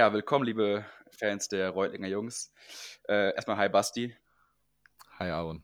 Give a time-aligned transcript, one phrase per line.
[0.00, 2.54] Ja, willkommen, liebe Fans der Reutlinger Jungs.
[3.06, 4.16] Äh, erstmal hi Basti.
[5.18, 5.62] Hi Aaron.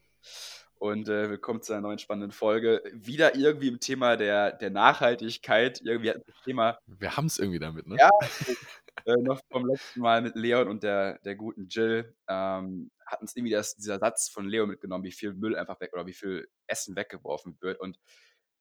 [0.75, 2.83] Und äh, willkommen zu einer neuen spannenden Folge.
[2.93, 5.81] Wieder irgendwie im Thema der, der Nachhaltigkeit.
[5.83, 6.79] Irgendwie hat das Thema.
[6.85, 7.97] Wir haben es irgendwie damit, ne?
[7.99, 8.11] Ja,
[9.07, 13.35] äh, noch vom letzten Mal mit Leon und der, der guten Jill ähm, hat uns
[13.35, 16.47] irgendwie das, dieser Satz von Leo mitgenommen, wie viel Müll einfach weg oder wie viel
[16.67, 17.81] Essen weggeworfen wird.
[17.81, 17.99] Und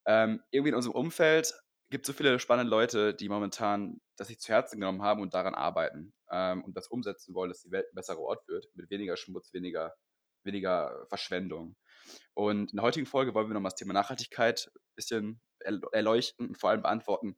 [0.06, 1.54] ähm, irgendwie in unserem Umfeld
[1.90, 5.54] gibt so viele spannende Leute, die momentan das sich zu Herzen genommen haben und daran
[5.54, 9.18] arbeiten ähm, und das umsetzen wollen, dass die Welt ein besserer Ort wird, mit weniger
[9.18, 9.94] Schmutz, weniger,
[10.44, 11.76] weniger Verschwendung.
[12.34, 15.42] Und in der heutigen Folge wollen wir nochmal das Thema Nachhaltigkeit ein bisschen
[15.92, 17.38] erleuchten und vor allem beantworten,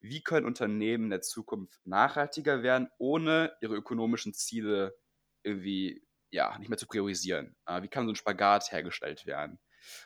[0.00, 4.96] wie können Unternehmen in der Zukunft nachhaltiger werden, ohne ihre ökonomischen Ziele
[5.42, 7.56] irgendwie ja, nicht mehr zu priorisieren?
[7.66, 9.58] Äh, wie kann so ein Spagat hergestellt werden?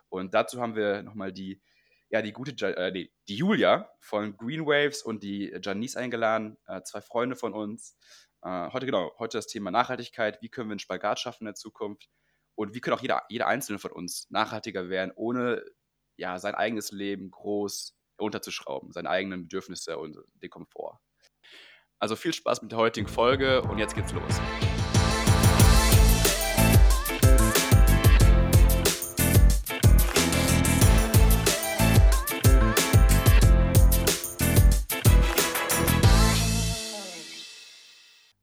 [0.09, 1.61] Und dazu haben wir nochmal die,
[2.11, 6.83] ja, die gute, äh, die, die Julia von Green Waves und die Janice eingeladen, äh,
[6.83, 7.97] zwei Freunde von uns.
[8.43, 10.43] Äh, heute, genau, heute das Thema Nachhaltigkeit.
[10.43, 12.09] Wie können wir einen Spagat schaffen in der Zukunft?
[12.57, 15.65] Und wie können auch jeder, jeder Einzelne von uns nachhaltiger werden, ohne
[16.17, 20.99] ja, sein eigenes Leben groß runterzuschrauben, seine eigenen Bedürfnisse und den Komfort.
[21.99, 24.41] Also viel Spaß mit der heutigen Folge und jetzt geht's los.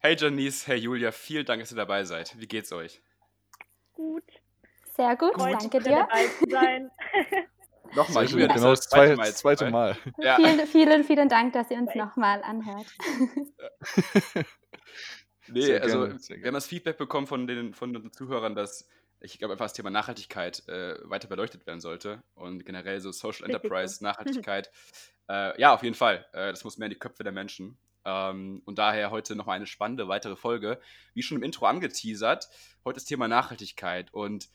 [0.07, 2.33] Hey Janice, hey Julia, vielen Dank, dass ihr dabei seid.
[2.39, 3.01] Wie geht's euch?
[3.91, 4.23] Gut.
[4.95, 5.97] Sehr gut, Freut danke dir.
[5.97, 6.89] dabei zu sein.
[7.93, 9.33] Nochmal, Julia, genau ist das zweite Mal.
[9.33, 9.97] zweite Mal.
[10.19, 10.37] Ja.
[10.37, 12.85] Vielen, vielen, vielen Dank, dass ihr uns nochmal anhört.
[15.49, 18.87] Nee, Sehr also gerne, wir haben das Feedback bekommen von den von unseren Zuhörern, dass
[19.19, 23.45] ich glaube einfach das Thema Nachhaltigkeit äh, weiter beleuchtet werden sollte und generell so Social
[23.45, 24.01] Enterprise.
[24.03, 24.69] Nachhaltigkeit.
[25.29, 26.25] äh, ja, auf jeden Fall.
[26.31, 27.77] Äh, das muss mehr in die Köpfe der Menschen.
[28.07, 30.79] Ähm, und daher heute noch eine spannende weitere Folge.
[31.13, 32.47] Wie schon im Intro angeteasert,
[32.85, 34.13] heute das Thema Nachhaltigkeit.
[34.13, 34.49] Und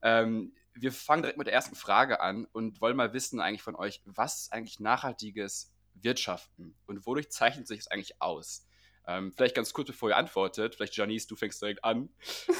[0.00, 3.76] ähm, wir fangen direkt mit der ersten Frage an und wollen mal wissen eigentlich von
[3.76, 8.66] euch, was ist eigentlich nachhaltiges Wirtschaften und wodurch zeichnet sich es eigentlich aus?
[9.06, 12.08] Ähm, vielleicht ganz kurz, bevor ihr antwortet, vielleicht Janice, du fängst direkt an.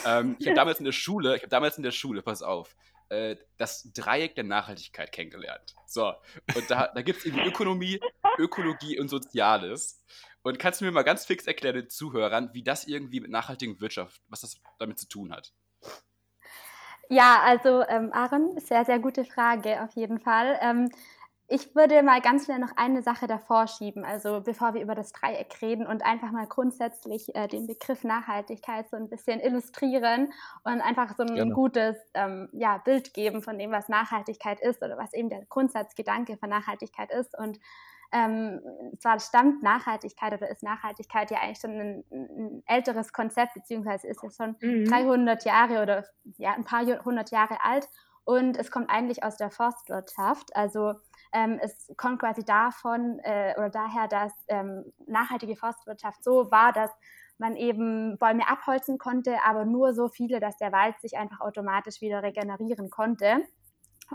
[0.04, 2.76] Ähm, ich habe damals in der Schule, ich habe damals in der Schule, pass auf,
[3.08, 5.74] äh, das Dreieck der Nachhaltigkeit kennengelernt.
[5.86, 6.12] So,
[6.54, 8.00] und da, da gibt es irgendwie Ökonomie,
[8.38, 10.02] Ökologie und Soziales.
[10.44, 13.80] Und kannst du mir mal ganz fix erklären den Zuhörern, wie das irgendwie mit nachhaltigen
[13.80, 15.54] Wirtschaft, was das damit zu tun hat?
[17.08, 20.58] Ja, also ähm, Aaron, sehr, sehr gute Frage auf jeden Fall.
[20.60, 20.90] Ähm,
[21.48, 25.12] ich würde mal ganz schnell noch eine Sache davor schieben, also bevor wir über das
[25.12, 30.30] Dreieck reden und einfach mal grundsätzlich äh, den Begriff Nachhaltigkeit so ein bisschen illustrieren
[30.64, 31.52] und einfach so ein Gerne.
[31.52, 36.36] gutes ähm, ja, Bild geben von dem, was Nachhaltigkeit ist oder was eben der Grundsatzgedanke
[36.36, 37.38] von Nachhaltigkeit ist.
[37.38, 37.58] Und
[38.14, 38.60] ähm,
[39.00, 44.22] zwar stammt Nachhaltigkeit oder ist Nachhaltigkeit ja eigentlich schon ein, ein älteres Konzept, beziehungsweise ist
[44.22, 44.84] es schon Mhm.
[44.86, 46.04] 300 Jahre oder
[46.38, 47.88] ja, ein paar hundert Jahre alt
[48.24, 50.54] und es kommt eigentlich aus der Forstwirtschaft.
[50.54, 50.94] Also
[51.32, 56.90] ähm, es kommt quasi davon äh, oder daher, dass ähm, nachhaltige Forstwirtschaft so war, dass
[57.38, 62.00] man eben Bäume abholzen konnte, aber nur so viele, dass der Wald sich einfach automatisch
[62.00, 63.42] wieder regenerieren konnte.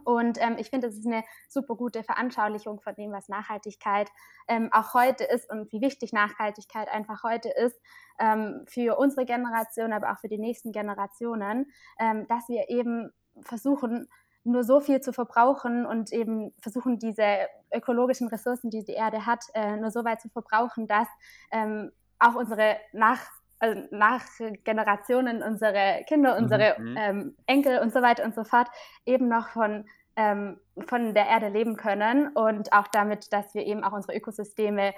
[0.03, 4.09] Und ähm, ich finde, das ist eine super gute Veranschaulichung von dem, was Nachhaltigkeit
[4.47, 7.79] ähm, auch heute ist und wie wichtig Nachhaltigkeit einfach heute ist
[8.19, 13.11] ähm, für unsere Generation, aber auch für die nächsten Generationen, ähm, dass wir eben
[13.41, 14.07] versuchen,
[14.43, 19.43] nur so viel zu verbrauchen und eben versuchen, diese ökologischen Ressourcen, die die Erde hat,
[19.53, 21.07] äh, nur so weit zu verbrauchen, dass
[21.51, 23.19] ähm, auch unsere Nach
[23.59, 26.97] also Nachgenerationen, unsere Kinder, unsere Mhm.
[26.97, 28.69] ähm, Enkel und so weiter und so fort
[29.05, 33.83] eben noch von, ähm, von der Erde leben können und auch damit, dass wir eben
[33.83, 34.93] auch unsere Ökosysteme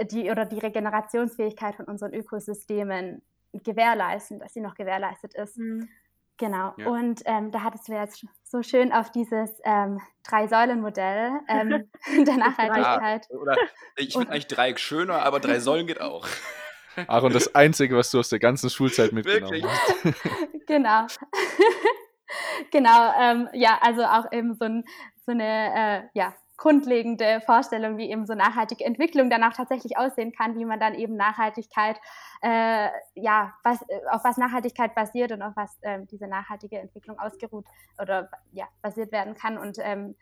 [0.00, 3.22] die oder die Regenerationsfähigkeit von unseren Ökosystemen
[3.52, 5.58] gewährleisten, dass sie noch gewährleistet ist.
[5.58, 5.88] Mhm.
[6.36, 6.72] Genau.
[6.76, 6.86] Ja.
[6.88, 11.90] Und ähm, da hattest du jetzt so schön auf dieses ähm, Drei-Säulen-Modell ähm,
[12.26, 13.28] der Nachhaltigkeit.
[13.30, 13.56] Oder
[13.96, 16.26] ich finde eigentlich Dreieck schöner, aber drei Säulen geht auch.
[17.06, 19.64] Aaron, das Einzige, was du aus der ganzen Schulzeit mitgenommen Wirklich?
[19.64, 20.66] hast.
[20.66, 21.06] genau.
[22.70, 24.84] genau, ähm, ja, also auch eben so, ein,
[25.24, 30.32] so eine äh, ja, grundlegende Vorstellung, wie eben so nachhaltige Entwicklung dann auch tatsächlich aussehen
[30.32, 31.98] kann, wie man dann eben Nachhaltigkeit,
[32.42, 37.18] äh, ja, was, äh, auf was Nachhaltigkeit basiert und auf was ähm, diese nachhaltige Entwicklung
[37.18, 37.64] ausgeruht
[38.00, 39.56] oder ja, basiert werden kann.
[39.56, 40.16] Und ähm,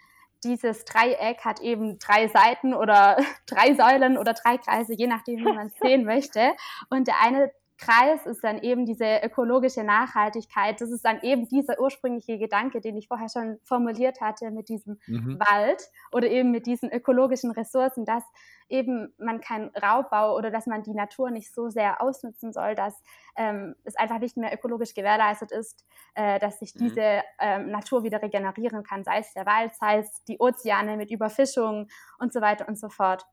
[0.45, 3.17] dieses Dreieck hat eben drei Seiten oder
[3.47, 6.53] drei Säulen oder drei Kreise, je nachdem, wie man es sehen möchte.
[6.91, 10.81] Und der eine Kreis ist dann eben diese ökologische Nachhaltigkeit.
[10.81, 14.99] Das ist dann eben dieser ursprüngliche Gedanke, den ich vorher schon formuliert hatte mit diesem
[15.07, 15.39] mhm.
[15.39, 18.25] Wald oder eben mit diesen ökologischen Ressourcen, dass
[18.69, 23.01] eben man keinen Raubbau oder dass man die Natur nicht so sehr ausnutzen soll, dass
[23.37, 25.85] ähm, es einfach nicht mehr ökologisch gewährleistet ist,
[26.15, 26.79] äh, dass sich mhm.
[26.81, 31.11] diese ähm, Natur wieder regenerieren kann, sei es der Wald, sei es die Ozeane mit
[31.11, 31.89] Überfischung
[32.19, 33.27] und so weiter und so fort.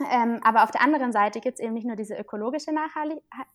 [0.00, 2.70] Ähm, aber auf der anderen Seite gibt es eben nicht nur diese ökologische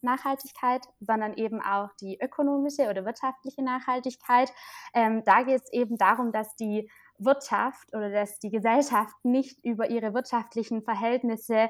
[0.01, 4.51] Nachhaltigkeit, sondern eben auch die ökonomische oder wirtschaftliche Nachhaltigkeit.
[4.93, 9.89] Ähm, da geht es eben darum, dass die Wirtschaft oder dass die Gesellschaft nicht über
[9.89, 11.69] ihre wirtschaftlichen Verhältnisse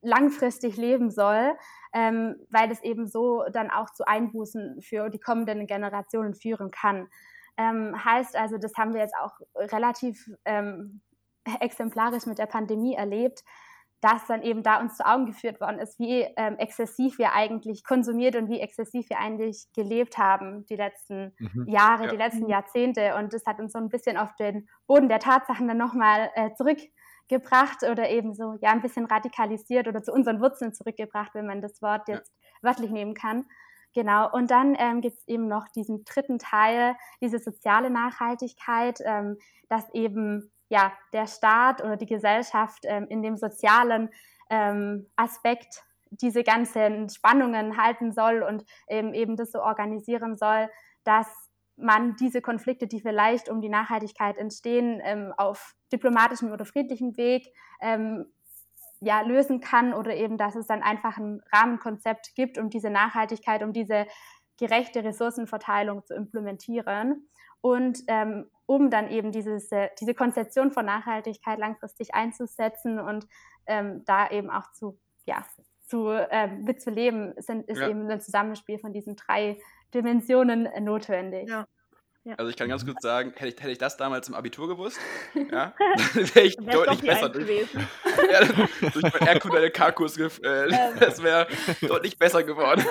[0.00, 1.56] langfristig leben soll,
[1.92, 7.08] ähm, weil es eben so dann auch zu Einbußen für die kommenden Generationen führen kann.
[7.56, 11.00] Ähm, heißt also, das haben wir jetzt auch relativ ähm,
[11.60, 13.42] exemplarisch mit der Pandemie erlebt,
[14.04, 17.84] dass dann eben da uns zu Augen geführt worden ist, wie ähm, exzessiv wir eigentlich
[17.84, 21.66] konsumiert und wie exzessiv wir eigentlich gelebt haben die letzten mhm.
[21.66, 22.10] Jahre, ja.
[22.10, 23.14] die letzten Jahrzehnte.
[23.14, 26.50] Und das hat uns so ein bisschen auf den Boden der Tatsachen dann nochmal äh,
[26.52, 31.62] zurückgebracht oder eben so ja ein bisschen radikalisiert oder zu unseren Wurzeln zurückgebracht, wenn man
[31.62, 32.30] das Wort jetzt
[32.60, 32.68] ja.
[32.68, 33.46] wörtlich nehmen kann.
[33.94, 39.38] Genau, und dann ähm, gibt es eben noch diesen dritten Teil, diese soziale Nachhaltigkeit, ähm,
[39.70, 44.10] dass eben ja, der Staat oder die Gesellschaft ähm, in dem sozialen
[44.50, 50.68] ähm, Aspekt diese ganzen Spannungen halten soll und ähm, eben das so organisieren soll,
[51.04, 51.28] dass
[51.76, 57.46] man diese Konflikte, die vielleicht um die Nachhaltigkeit entstehen, ähm, auf diplomatischem oder friedlichem Weg
[57.80, 58.26] ähm,
[58.98, 63.62] ja, lösen kann oder eben, dass es dann einfach ein Rahmenkonzept gibt, um diese Nachhaltigkeit,
[63.62, 64.06] um diese
[64.58, 67.28] gerechte Ressourcenverteilung zu implementieren.
[67.64, 73.26] Und ähm, um dann eben dieses, äh, diese Konzeption von Nachhaltigkeit langfristig einzusetzen und
[73.66, 75.46] ähm, da eben auch zu, ja,
[75.86, 77.88] zu, ähm, mitzuleben, sind, ist ja.
[77.88, 79.58] eben ein Zusammenspiel von diesen drei
[79.94, 81.48] Dimensionen äh, notwendig.
[81.48, 81.66] Ja.
[82.24, 82.34] Ja.
[82.36, 84.98] Also ich kann ganz kurz sagen, hätte ich, hätte ich das damals im Abitur gewusst,
[85.34, 85.74] ja,
[86.12, 87.88] wäre ich deutlich besser gewesen.
[88.30, 88.40] ja,
[88.90, 90.96] durch meinen RQ K-Kurs, äh, ähm.
[91.00, 91.46] das wäre
[91.80, 92.84] deutlich besser geworden.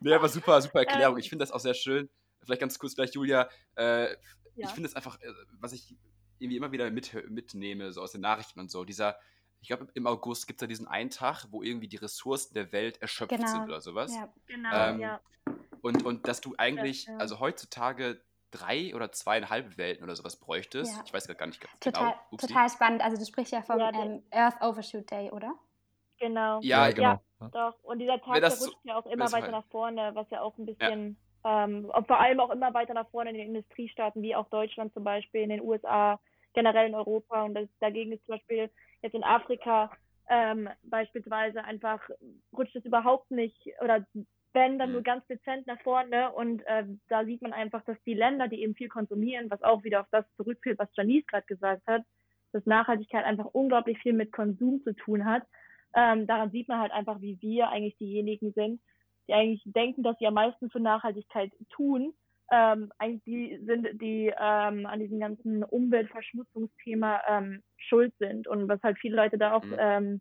[0.00, 1.16] nee, aber super, super Erklärung.
[1.16, 1.20] Ähm.
[1.20, 2.08] Ich finde das auch sehr schön,
[2.48, 3.48] vielleicht ganz kurz gleich, Julia.
[3.76, 4.16] Äh, ja.
[4.56, 5.94] Ich finde es einfach, äh, was ich
[6.38, 9.16] irgendwie immer wieder mit, mitnehme, so aus den Nachrichten und so, dieser,
[9.60, 12.72] ich glaube, im August gibt es ja diesen einen Tag, wo irgendwie die Ressourcen der
[12.72, 13.46] Welt erschöpft genau.
[13.46, 14.14] sind oder sowas.
[14.14, 15.20] Ja, genau, ähm, ja.
[15.82, 17.18] Und, und dass du eigentlich, ja, ja.
[17.18, 18.20] also heutzutage
[18.50, 20.96] drei oder zweieinhalb Welten oder sowas bräuchtest.
[20.96, 21.02] Ja.
[21.04, 22.38] Ich weiß gar nicht total, genau.
[22.38, 23.02] Total spannend.
[23.02, 25.54] Also du sprichst ja vom ähm, Earth Overshoot Day, oder?
[26.18, 26.60] Genau.
[26.62, 27.20] Ja, genau.
[27.40, 27.84] Ja, doch.
[27.84, 30.66] Und dieser Tag, der rutscht ja auch immer weiter nach vorne, was ja auch ein
[30.66, 34.92] bisschen ähm, vor allem auch immer weiter nach vorne in den Industriestaaten, wie auch Deutschland
[34.92, 36.20] zum Beispiel, in den USA,
[36.54, 37.42] generell in Europa.
[37.44, 38.70] Und das, dagegen ist zum Beispiel
[39.02, 39.90] jetzt in Afrika
[40.28, 42.00] ähm, beispielsweise einfach,
[42.56, 44.04] rutscht es überhaupt nicht oder
[44.52, 45.04] wenn dann nur mhm.
[45.04, 48.74] ganz dezent nach vorne und äh, da sieht man einfach, dass die Länder, die eben
[48.74, 52.02] viel konsumieren, was auch wieder auf das zurückführt, was Janice gerade gesagt hat,
[52.52, 55.42] dass Nachhaltigkeit einfach unglaublich viel mit Konsum zu tun hat.
[55.94, 58.80] Ähm, daran sieht man halt einfach, wie wir eigentlich diejenigen sind,
[59.28, 62.14] die eigentlich denken, dass sie am meisten für Nachhaltigkeit tun,
[62.50, 68.48] ähm, eigentlich die sind, die ähm, an diesem ganzen Umweltverschmutzungsthema ähm, schuld sind.
[68.48, 69.76] Und was halt viele Leute da auch mhm.
[69.78, 70.20] ähm,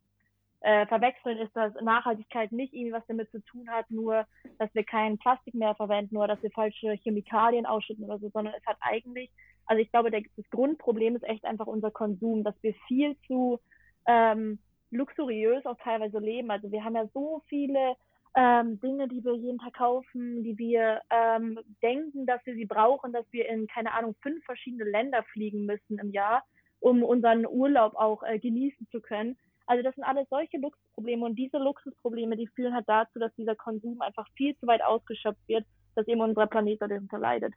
[0.60, 4.26] äh, verwechseln, ist, dass Nachhaltigkeit nicht irgendwie was damit zu tun hat, nur,
[4.58, 8.54] dass wir kein Plastik mehr verwenden oder dass wir falsche Chemikalien ausschütten oder so, sondern
[8.58, 9.32] es hat eigentlich,
[9.66, 13.60] also ich glaube, der, das Grundproblem ist echt einfach unser Konsum, dass wir viel zu
[14.06, 14.60] ähm,
[14.90, 16.52] luxuriös auch teilweise leben.
[16.52, 17.96] Also wir haben ja so viele
[18.38, 23.12] ähm, Dinge, die wir jeden Tag kaufen, die wir ähm, denken, dass wir sie brauchen,
[23.12, 26.44] dass wir in, keine Ahnung, fünf verschiedene Länder fliegen müssen im Jahr,
[26.80, 29.36] um unseren Urlaub auch äh, genießen zu können.
[29.66, 33.56] Also das sind alles solche Luxusprobleme und diese Luxusprobleme, die führen halt dazu, dass dieser
[33.56, 35.66] Konsum einfach viel zu weit ausgeschöpft wird,
[35.96, 37.56] dass eben unser Planet darunter leidet.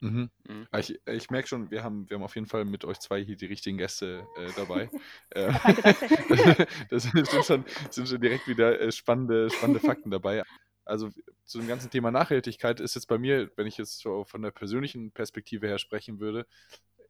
[0.00, 0.30] Mhm.
[0.48, 0.66] Mhm.
[0.70, 3.22] Ah, ich, ich merke schon, wir haben, wir haben auf jeden Fall mit euch zwei
[3.22, 4.90] hier die richtigen Gäste äh, dabei.
[5.30, 5.52] äh,
[6.90, 10.42] das sind schon, sind schon direkt wieder äh, spannende, spannende Fakten dabei.
[10.84, 11.10] Also
[11.44, 14.50] zu dem ganzen Thema Nachhaltigkeit ist jetzt bei mir, wenn ich jetzt so von der
[14.50, 16.46] persönlichen Perspektive her sprechen würde,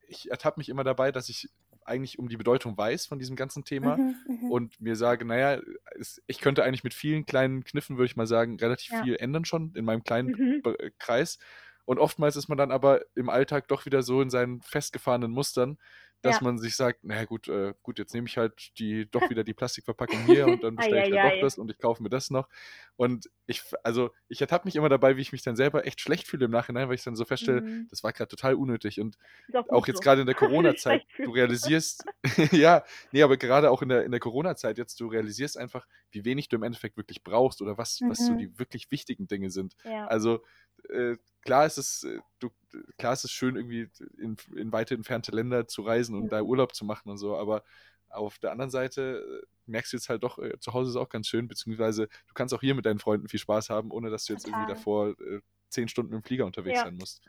[0.09, 1.49] ich ertappe mich immer dabei, dass ich
[1.85, 4.51] eigentlich um die Bedeutung weiß von diesem ganzen Thema mhm, mhm.
[4.51, 5.61] und mir sage, naja,
[5.99, 9.03] es, ich könnte eigentlich mit vielen kleinen Kniffen, würde ich mal sagen, relativ ja.
[9.03, 10.63] viel ändern schon in meinem kleinen mhm.
[10.99, 11.39] Kreis.
[11.85, 15.79] Und oftmals ist man dann aber im Alltag doch wieder so in seinen festgefahrenen Mustern,
[16.23, 16.45] dass ja.
[16.45, 19.55] man sich sagt, naja gut, äh, gut, jetzt nehme ich halt die doch wieder die
[19.55, 22.49] Plastikverpackung hier und dann bestelle ich halt doch das und ich kaufe mir das noch.
[22.97, 26.27] Und ich, also ich ertappe mich immer dabei, wie ich mich dann selber echt schlecht
[26.27, 27.87] fühle im Nachhinein, weil ich dann so feststelle, mhm.
[27.89, 29.01] das war gerade total unnötig.
[29.01, 29.17] Und
[29.55, 30.03] auch, auch jetzt so.
[30.03, 32.05] gerade in der Corona-Zeit, du realisierst,
[32.53, 36.25] ja, nee, aber gerade auch in der, in der Corona-Zeit jetzt, du realisierst einfach, wie
[36.27, 38.11] wenig du im Endeffekt wirklich brauchst oder was, mhm.
[38.11, 38.39] was so mhm.
[38.39, 39.75] die wirklich wichtigen Dinge sind.
[39.85, 40.07] Ja.
[40.07, 40.43] Also
[40.89, 42.51] äh, klar ist es, äh, du,
[42.99, 46.29] klar ist es schön, irgendwie in, in weite entfernte Länder zu reisen und mhm.
[46.29, 47.65] da Urlaub zu machen und so, aber
[48.09, 51.09] auf der anderen Seite äh, merkst du jetzt halt doch, äh, zu Hause ist auch
[51.09, 54.25] ganz schön, beziehungsweise du kannst auch hier mit deinen Freunden viel Spaß haben, ohne dass
[54.25, 54.61] du jetzt Total.
[54.61, 56.85] irgendwie davor äh, zehn Stunden im Flieger unterwegs ja.
[56.85, 57.23] sein musst.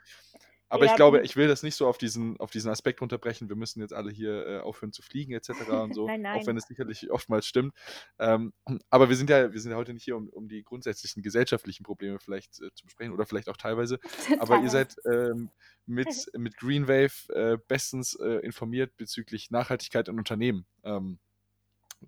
[0.72, 3.50] Aber ja, ich glaube, ich will das nicht so auf diesen, auf diesen Aspekt runterbrechen,
[3.50, 5.50] wir müssen jetzt alle hier äh, aufhören zu fliegen etc.
[5.70, 6.40] und so, nein, nein.
[6.40, 7.74] auch wenn es sicherlich oftmals stimmt.
[8.20, 8.54] Ähm,
[8.90, 11.84] aber wir sind ja, wir sind ja heute nicht hier, um, um die grundsätzlichen gesellschaftlichen
[11.84, 14.00] Probleme vielleicht äh, zu besprechen oder vielleicht auch teilweise.
[14.40, 15.52] aber ihr seid ähm,
[15.86, 20.66] mit, mit Green Wave äh, bestens äh, informiert bezüglich Nachhaltigkeit in Unternehmen.
[20.86, 21.20] Ähm,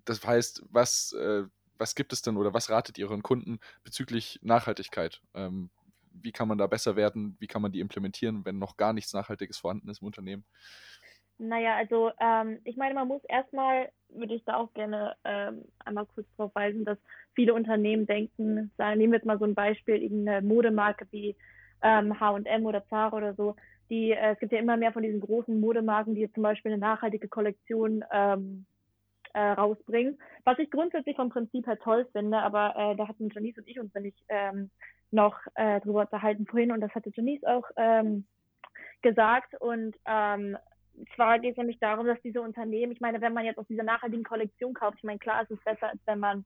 [0.06, 1.42] das heißt, was, äh,
[1.76, 5.20] was gibt es denn oder was ratet ihr euren Kunden bezüglich Nachhaltigkeit?
[6.14, 7.36] Wie kann man da besser werden?
[7.38, 10.44] Wie kann man die implementieren, wenn noch gar nichts Nachhaltiges vorhanden ist im Unternehmen?
[11.38, 16.06] Naja, also ähm, ich meine, man muss erstmal, würde ich da auch gerne ähm, einmal
[16.06, 16.98] kurz darauf weisen, dass
[17.34, 21.36] viele Unternehmen denken, sagen, nehmen wir jetzt mal so ein Beispiel, irgendeine Modemarke wie
[21.82, 23.56] H&M oder Zara oder so,
[23.90, 26.80] die, äh, es gibt ja immer mehr von diesen großen Modemarken, die zum Beispiel eine
[26.80, 28.66] nachhaltige Kollektion ähm,
[29.34, 33.58] äh, rausbringen, was ich grundsätzlich vom Prinzip her toll finde, aber äh, da hatten Janice
[33.58, 34.70] und ich uns wenn ich ähm,
[35.14, 38.26] noch äh, drüber unterhalten vorhin und das hatte Janice auch ähm,
[39.02, 40.56] gesagt und ähm,
[41.14, 43.82] zwar geht es nämlich darum, dass diese Unternehmen, ich meine, wenn man jetzt aus dieser
[43.82, 46.44] nachhaltigen Kollektion kauft, ich meine, klar, es ist besser, als wenn man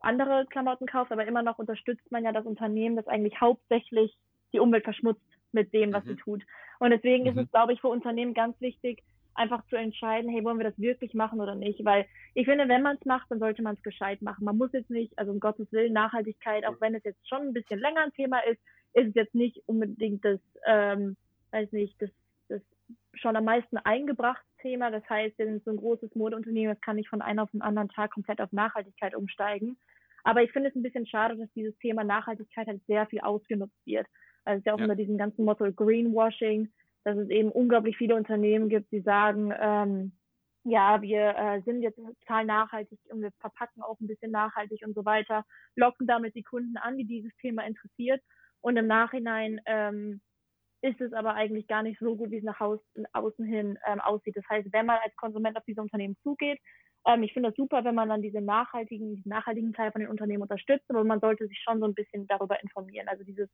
[0.00, 4.16] andere Klamotten kauft, aber immer noch unterstützt man ja das Unternehmen, das eigentlich hauptsächlich
[4.52, 5.20] die Umwelt verschmutzt
[5.52, 6.08] mit dem, was mhm.
[6.10, 6.42] sie tut.
[6.78, 7.30] Und deswegen mhm.
[7.30, 9.02] ist es, glaube ich, für Unternehmen ganz wichtig,
[9.38, 11.84] einfach zu entscheiden, hey, wollen wir das wirklich machen oder nicht?
[11.84, 14.44] Weil ich finde, wenn man es macht, dann sollte man es gescheit machen.
[14.44, 17.52] Man muss jetzt nicht, also um Gottes Willen, Nachhaltigkeit, auch wenn es jetzt schon ein
[17.52, 18.60] bisschen länger ein Thema ist,
[18.94, 21.16] ist es jetzt nicht unbedingt das, ähm,
[21.52, 22.10] weiß nicht, das,
[22.48, 22.62] das
[23.14, 24.90] schon am meisten eingebrachte Thema.
[24.90, 27.62] Das heißt, wir sind so ein großes Modeunternehmen, das kann nicht von einem auf den
[27.62, 29.76] anderen Tag komplett auf Nachhaltigkeit umsteigen.
[30.24, 33.86] Aber ich finde es ein bisschen schade, dass dieses Thema Nachhaltigkeit halt sehr viel ausgenutzt
[33.86, 34.06] wird.
[34.44, 34.84] Also es ist ja auch ja.
[34.84, 36.68] unter diesem ganzen Motto Greenwashing,
[37.04, 40.12] dass es eben unglaublich viele Unternehmen gibt, die sagen, ähm,
[40.64, 44.94] ja, wir äh, sind jetzt total nachhaltig und wir verpacken auch ein bisschen nachhaltig und
[44.94, 45.44] so weiter,
[45.76, 48.22] locken damit die Kunden an, die dieses Thema interessiert.
[48.60, 50.20] Und im Nachhinein ähm,
[50.82, 54.36] ist es aber eigentlich gar nicht so gut, wie es nach außen hin ähm, aussieht.
[54.36, 56.60] Das heißt, wenn man als Konsument auf diese Unternehmen zugeht,
[57.06, 60.10] ähm, ich finde das super, wenn man dann diese nachhaltigen, diesen nachhaltigen Teil von den
[60.10, 63.08] Unternehmen unterstützt, aber man sollte sich schon so ein bisschen darüber informieren.
[63.08, 63.48] Also dieses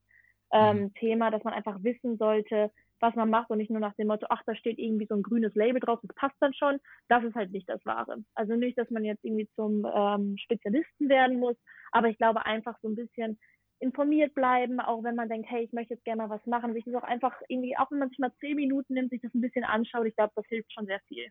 [0.54, 0.94] ähm, mhm.
[0.94, 2.70] Thema, dass man einfach wissen sollte,
[3.00, 5.22] was man macht und nicht nur nach dem Motto, ach, da steht irgendwie so ein
[5.22, 6.78] grünes Label drauf, das passt dann schon.
[7.08, 8.24] Das ist halt nicht das Wahre.
[8.34, 11.56] Also nicht, dass man jetzt irgendwie zum ähm, Spezialisten werden muss,
[11.92, 13.38] aber ich glaube einfach so ein bisschen
[13.80, 16.84] informiert bleiben, auch wenn man denkt, hey, ich möchte jetzt gerne mal was machen, sich
[16.84, 19.40] das auch einfach irgendwie, auch wenn man sich mal zehn Minuten nimmt, sich das ein
[19.40, 21.26] bisschen anschaut, ich glaube, das hilft schon sehr viel.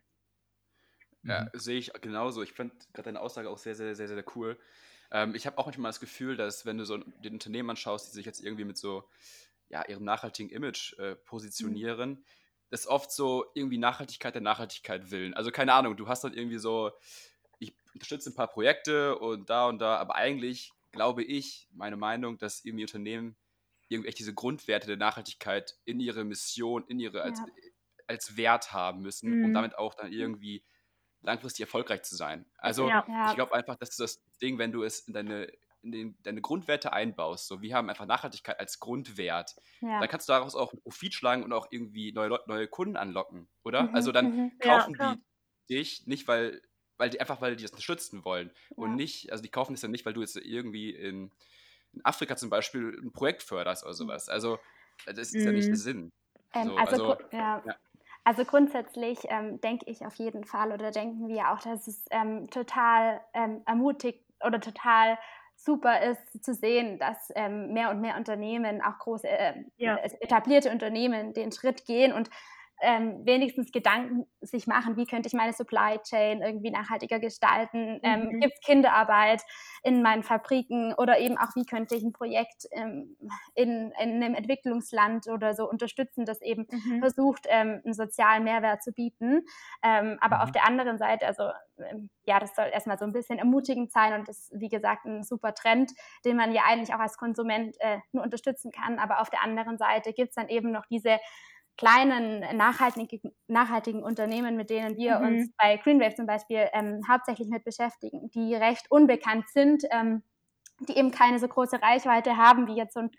[1.24, 2.42] Ja, sehe ich genauso.
[2.42, 4.58] Ich fand gerade deine Aussage auch sehr, sehr, sehr, sehr cool.
[5.10, 8.14] Ähm, ich habe auch manchmal das Gefühl, dass wenn du so den Unternehmen anschaust, die
[8.14, 9.04] sich jetzt irgendwie mit so
[9.68, 12.24] ja, ihrem nachhaltigen Image äh, positionieren, mhm.
[12.70, 15.34] das oft so irgendwie Nachhaltigkeit der Nachhaltigkeit willen.
[15.34, 16.92] Also keine Ahnung, du hast dann irgendwie so,
[17.58, 22.38] ich unterstütze ein paar Projekte und da und da, aber eigentlich glaube ich, meine Meinung,
[22.38, 23.36] dass irgendwie Unternehmen
[23.88, 27.24] irgendwie echt diese Grundwerte der Nachhaltigkeit in ihre Mission, in ihre ja.
[27.24, 27.40] als,
[28.06, 29.44] als Wert haben müssen, mhm.
[29.44, 30.64] um damit auch dann irgendwie
[31.24, 32.44] langfristig erfolgreich zu sein.
[32.58, 33.04] Also ja.
[33.28, 35.48] ich glaube einfach, dass das Ding, wenn du es in deine
[35.84, 40.00] in den, deine Grundwerte einbaust, so wir haben einfach Nachhaltigkeit als Grundwert, ja.
[40.00, 43.84] dann kannst du daraus auch Profit schlagen und auch irgendwie neue, neue Kunden anlocken, oder?
[43.84, 44.58] Mhm, also dann mhm.
[44.58, 45.14] kaufen ja,
[45.68, 46.62] die dich nicht, weil,
[46.96, 48.50] weil die einfach, weil die das unterstützen wollen.
[48.70, 48.76] Ja.
[48.76, 51.30] Und nicht, also die kaufen es ja nicht, weil du jetzt irgendwie in,
[51.92, 53.98] in Afrika zum Beispiel ein Projekt förderst oder mhm.
[53.98, 54.28] sowas.
[54.28, 54.58] Also
[55.06, 55.44] das ist mhm.
[55.44, 55.78] ja nicht der mhm.
[55.78, 56.12] Sinn.
[56.54, 57.62] Ähm, so, also, also ja.
[58.24, 62.48] Also grundsätzlich ähm, denke ich auf jeden Fall oder denken wir auch, dass es ähm,
[62.50, 65.18] total ähm, ermutigt oder total
[65.56, 69.96] super ist zu sehen, dass ähm, mehr und mehr Unternehmen, auch große äh, ja.
[69.96, 72.30] etablierte Unternehmen, den Schritt gehen und
[72.84, 78.00] ähm, wenigstens Gedanken sich machen, wie könnte ich meine Supply Chain irgendwie nachhaltiger gestalten?
[78.02, 78.40] Ähm, mhm.
[78.40, 79.42] Gibt es Kinderarbeit
[79.82, 83.16] in meinen Fabriken oder eben auch, wie könnte ich ein Projekt ähm,
[83.54, 87.00] in, in, einem Entwicklungsland oder so unterstützen, das eben mhm.
[87.00, 89.42] versucht, ähm, einen sozialen Mehrwert zu bieten.
[89.82, 90.42] Ähm, aber mhm.
[90.42, 94.14] auf der anderen Seite, also ähm, ja, das soll erstmal so ein bisschen ermutigend sein
[94.14, 95.92] und ist, wie gesagt, ein super Trend,
[96.24, 98.98] den man ja eigentlich auch als Konsument äh, nur unterstützen kann.
[98.98, 101.18] Aber auf der anderen Seite gibt es dann eben noch diese
[101.76, 105.26] kleinen nachhaltigen, nachhaltigen Unternehmen, mit denen wir mhm.
[105.26, 110.22] uns bei Greenwave zum Beispiel ähm, hauptsächlich mit beschäftigen, die recht unbekannt sind, ähm,
[110.88, 113.10] die eben keine so große Reichweite haben wie jetzt so ein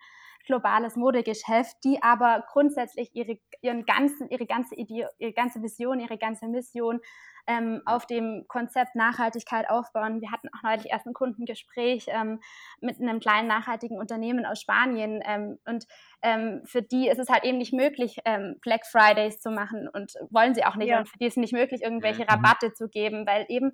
[0.46, 6.18] globales Modegeschäft, die aber grundsätzlich ihre, ihren ganzen, ihre ganze Idee, ihre ganze Vision, ihre
[6.18, 7.02] ganze Mission
[7.48, 10.22] ähm, auf dem Konzept Nachhaltigkeit aufbauen.
[10.22, 12.40] Wir hatten auch neulich erst ein Kundengespräch ähm,
[12.82, 15.86] mit einem kleinen nachhaltigen Unternehmen aus Spanien ähm, und
[16.22, 20.14] ähm, für die ist es halt eben nicht möglich, ähm, Black Fridays zu machen und
[20.32, 20.90] wollen sie auch nicht.
[20.90, 21.00] Ja.
[21.00, 22.30] Und für die ist es nicht möglich, irgendwelche mhm.
[22.30, 23.74] Rabatte zu geben, weil eben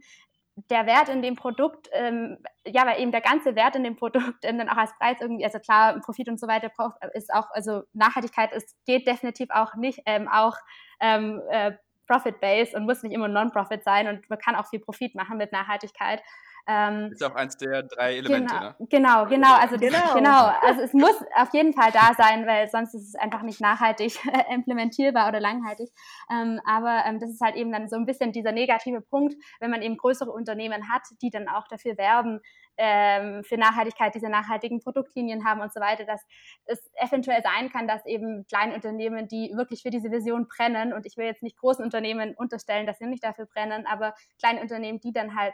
[0.69, 4.43] der Wert in dem Produkt, ähm, ja, weil eben der ganze Wert in dem Produkt
[4.43, 7.49] ähm, dann auch als Preis irgendwie, also klar, Profit und so weiter braucht, ist auch,
[7.51, 10.55] also Nachhaltigkeit ist, geht definitiv auch nicht, ähm, auch
[10.99, 11.73] ähm, äh,
[12.07, 15.51] Profit-based und muss nicht immer Non-Profit sein und man kann auch viel Profit machen mit
[15.51, 16.21] Nachhaltigkeit.
[16.67, 18.75] Ähm, ist auch eins der drei Elemente, genau, ne?
[18.89, 19.55] Genau, genau.
[19.55, 20.13] Also, genau.
[20.13, 20.51] genau.
[20.61, 24.19] Also es muss auf jeden Fall da sein, weil sonst ist es einfach nicht nachhaltig
[24.53, 25.89] implementierbar oder langhaltig.
[26.31, 29.71] Ähm, aber ähm, das ist halt eben dann so ein bisschen dieser negative Punkt, wenn
[29.71, 32.41] man eben größere Unternehmen hat, die dann auch dafür werben,
[32.77, 36.25] ähm, für Nachhaltigkeit diese nachhaltigen Produktlinien haben und so weiter, dass
[36.65, 41.05] es eventuell sein kann, dass eben kleine Unternehmen, die wirklich für diese Vision brennen, und
[41.05, 44.99] ich will jetzt nicht großen Unternehmen unterstellen, dass sie nicht dafür brennen, aber kleine Unternehmen,
[44.99, 45.53] die dann halt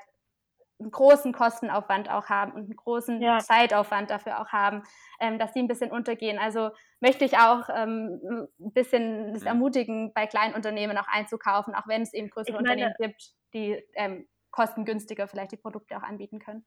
[0.80, 3.40] einen großen Kostenaufwand auch haben und einen großen ja.
[3.40, 4.84] Zeitaufwand dafür auch haben,
[5.20, 6.38] ähm, dass die ein bisschen untergehen.
[6.38, 6.70] Also
[7.00, 12.04] möchte ich auch ähm, ein bisschen das ermutigen, bei kleinen Unternehmen auch einzukaufen, auch wenn
[12.04, 16.66] es eben größere meine, Unternehmen gibt, die ähm, kostengünstiger vielleicht die Produkte auch anbieten können.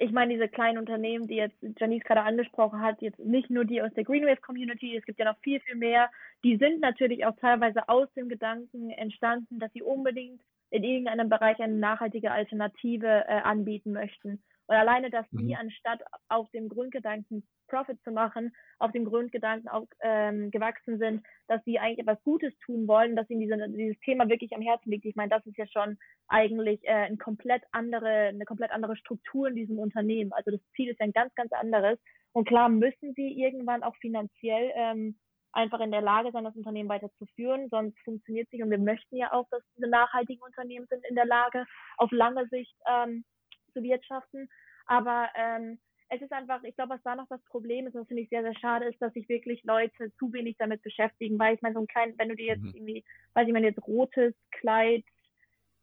[0.00, 3.82] Ich meine, diese kleinen Unternehmen, die jetzt Janice gerade angesprochen hat, jetzt nicht nur die
[3.82, 6.08] aus der Greenwave Community, es gibt ja noch viel, viel mehr,
[6.44, 11.58] die sind natürlich auch teilweise aus dem Gedanken entstanden, dass sie unbedingt in irgendeinem Bereich
[11.60, 14.42] eine nachhaltige Alternative äh, anbieten möchten.
[14.68, 15.56] Und alleine, dass die, mhm.
[15.58, 21.64] anstatt auf dem Grundgedanken Profit zu machen, auf dem Grundgedanken auch ähm, gewachsen sind, dass
[21.64, 25.06] sie eigentlich etwas Gutes tun wollen, dass ihnen diese, dieses Thema wirklich am Herzen liegt.
[25.06, 25.98] Ich meine, das ist ja schon
[26.28, 30.32] eigentlich äh, ein komplett andere, eine komplett andere Struktur in diesem Unternehmen.
[30.34, 31.98] Also das Ziel ist ja ein ganz, ganz anderes.
[32.32, 35.18] Und klar müssen sie irgendwann auch finanziell ähm,
[35.52, 38.62] einfach in der Lage sein, das Unternehmen weiterzuführen, sonst funktioniert es nicht.
[38.62, 41.64] Und wir möchten ja auch, dass diese nachhaltigen Unternehmen sind in der Lage,
[41.96, 43.24] auf lange Sicht ähm,
[43.72, 44.48] zu wirtschaften.
[44.86, 45.78] Aber ähm,
[46.10, 48.28] es ist einfach, ich glaube, was da noch das Problem ist, und das finde ich
[48.30, 51.74] sehr, sehr schade ist, dass sich wirklich Leute zu wenig damit beschäftigen, weil ich meine,
[51.74, 52.72] so ein klein, wenn du dir jetzt mhm.
[52.74, 55.04] irgendwie, weiß ich, wenn du jetzt rotes Kleid,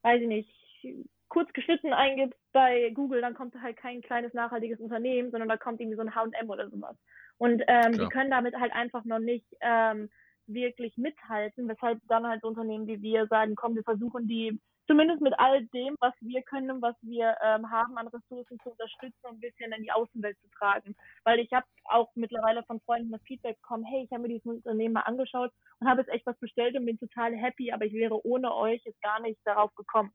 [0.01, 5.31] weiß ich nicht, kurz geschnitten eingibst bei Google, dann kommt halt kein kleines nachhaltiges Unternehmen,
[5.31, 6.95] sondern da kommt irgendwie so ein H&M oder sowas.
[7.37, 10.09] Und ähm, die können damit halt einfach noch nicht ähm,
[10.47, 15.33] wirklich mithalten, weshalb dann halt Unternehmen wie wir sagen, komm, wir versuchen die zumindest mit
[15.39, 19.39] all dem, was wir können, was wir ähm, haben an Ressourcen zu unterstützen und ein
[19.39, 20.95] bisschen in die Außenwelt zu tragen.
[21.23, 24.45] Weil ich habe auch mittlerweile von Freunden das Feedback bekommen, hey, ich habe mir dieses
[24.45, 27.93] Unternehmen mal angeschaut und habe jetzt echt was bestellt und bin total happy, aber ich
[27.93, 30.11] wäre ohne euch jetzt gar nicht darauf gekommen.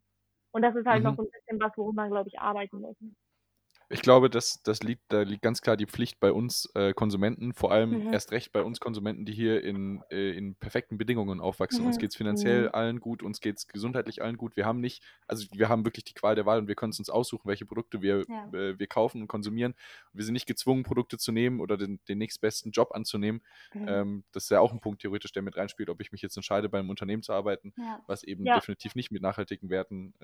[0.52, 1.10] Und das ist halt mhm.
[1.10, 2.96] noch ein bisschen was, worum man, glaube ich, arbeiten muss.
[3.92, 7.52] Ich glaube, das, das liegt, da liegt ganz klar die Pflicht bei uns äh, Konsumenten,
[7.54, 8.12] vor allem mhm.
[8.12, 11.80] erst recht bei uns Konsumenten, die hier in, äh, in perfekten Bedingungen aufwachsen.
[11.80, 11.88] Mhm.
[11.88, 12.74] Uns geht es finanziell mhm.
[12.74, 14.56] allen gut, uns geht es gesundheitlich allen gut.
[14.56, 17.00] Wir haben nicht, also wir haben wirklich die Qual der Wahl und wir können es
[17.00, 18.46] uns aussuchen, welche Produkte wir, ja.
[18.52, 19.74] äh, wir kaufen und konsumieren.
[20.12, 23.42] Wir sind nicht gezwungen, Produkte zu nehmen oder den, den nächstbesten Job anzunehmen.
[23.74, 23.88] Mhm.
[23.88, 26.36] Ähm, das ist ja auch ein Punkt theoretisch, der mit reinspielt, ob ich mich jetzt
[26.36, 28.00] entscheide, beim Unternehmen zu arbeiten, ja.
[28.06, 28.54] was eben ja.
[28.54, 30.14] definitiv nicht mit nachhaltigen Werten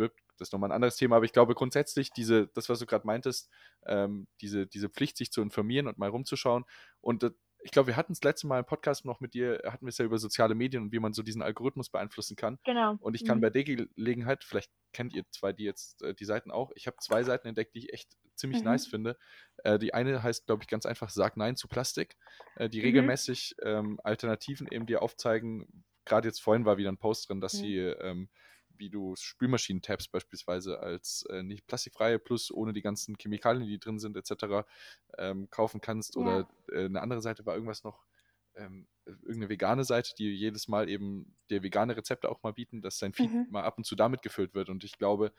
[0.00, 0.18] wirkt.
[0.36, 3.06] Das ist nochmal ein anderes Thema, aber ich glaube grundsätzlich, diese, das, was du gerade
[3.06, 3.48] meintest,
[3.86, 6.64] ähm, diese, diese Pflicht, sich zu informieren und mal rumzuschauen.
[7.00, 7.30] Und äh,
[7.62, 9.98] ich glaube, wir hatten es letzte Mal im Podcast noch mit dir, hatten wir es
[9.98, 12.58] ja über soziale Medien und wie man so diesen Algorithmus beeinflussen kann.
[12.64, 12.96] Genau.
[13.00, 13.42] Und ich kann mhm.
[13.42, 16.96] bei der Gelegenheit, vielleicht kennt ihr zwei die jetzt äh, die Seiten auch, ich habe
[17.00, 18.66] zwei Seiten entdeckt, die ich echt ziemlich mhm.
[18.66, 19.16] nice finde.
[19.58, 22.16] Äh, die eine heißt, glaube ich, ganz einfach, sag Nein zu Plastik,
[22.56, 22.84] äh, die mhm.
[22.84, 25.84] regelmäßig ähm, Alternativen eben dir aufzeigen.
[26.06, 28.30] Gerade jetzt vorhin war wieder ein Post drin, dass sie ähm,
[28.80, 34.00] wie du Spülmaschinen-Tabs beispielsweise als äh, nicht plastikfreie plus ohne die ganzen Chemikalien, die drin
[34.00, 34.66] sind, etc.
[35.18, 36.16] Ähm, kaufen kannst.
[36.16, 36.22] Ja.
[36.22, 38.04] Oder äh, eine andere Seite war irgendwas noch,
[38.56, 42.98] ähm, irgendeine vegane Seite, die jedes Mal eben der vegane Rezepte auch mal bieten, dass
[42.98, 43.46] dein Feed mhm.
[43.50, 44.68] mal ab und zu damit gefüllt wird.
[44.68, 45.32] Und ich glaube,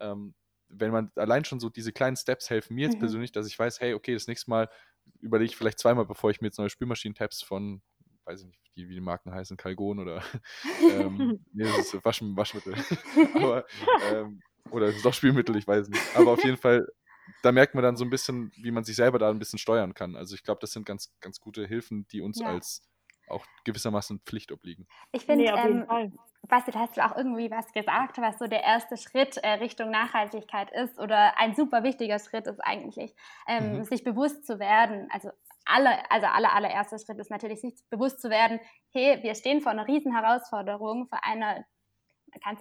[0.00, 0.34] ähm,
[0.68, 3.00] wenn man allein schon so diese kleinen Steps helfen mir jetzt mhm.
[3.00, 4.68] persönlich, dass ich weiß, hey, okay, das nächste Mal
[5.20, 7.80] überlege ich vielleicht zweimal, bevor ich mir jetzt neue Spülmaschinen-Tabs von
[8.28, 10.22] weiß ich nicht, wie, wie die Marken heißen, Kalgon oder
[10.92, 12.74] ähm, nee, das ist Waschen, Waschmittel.
[13.34, 13.64] Aber,
[14.12, 16.02] ähm, oder es ist doch Spielmittel, ich weiß nicht.
[16.14, 16.86] Aber auf jeden Fall,
[17.42, 19.94] da merkt man dann so ein bisschen, wie man sich selber da ein bisschen steuern
[19.94, 20.14] kann.
[20.14, 22.48] Also ich glaube, das sind ganz, ganz gute Hilfen, die uns ja.
[22.48, 22.84] als
[23.28, 24.86] auch gewissermaßen Pflicht obliegen.
[25.12, 28.62] Ich finde, nee, ähm, Basti, da hast du auch irgendwie was gesagt, was so der
[28.62, 33.14] erste Schritt äh, Richtung Nachhaltigkeit ist oder ein super wichtiger Schritt ist eigentlich,
[33.46, 33.84] ähm, mhm.
[33.84, 35.30] sich bewusst zu werden, also
[35.68, 38.60] aller, also aller, allererster Schritt ist natürlich, sich bewusst zu werden,
[38.92, 41.64] hey, wir stehen vor einer riesen Herausforderung, vor einer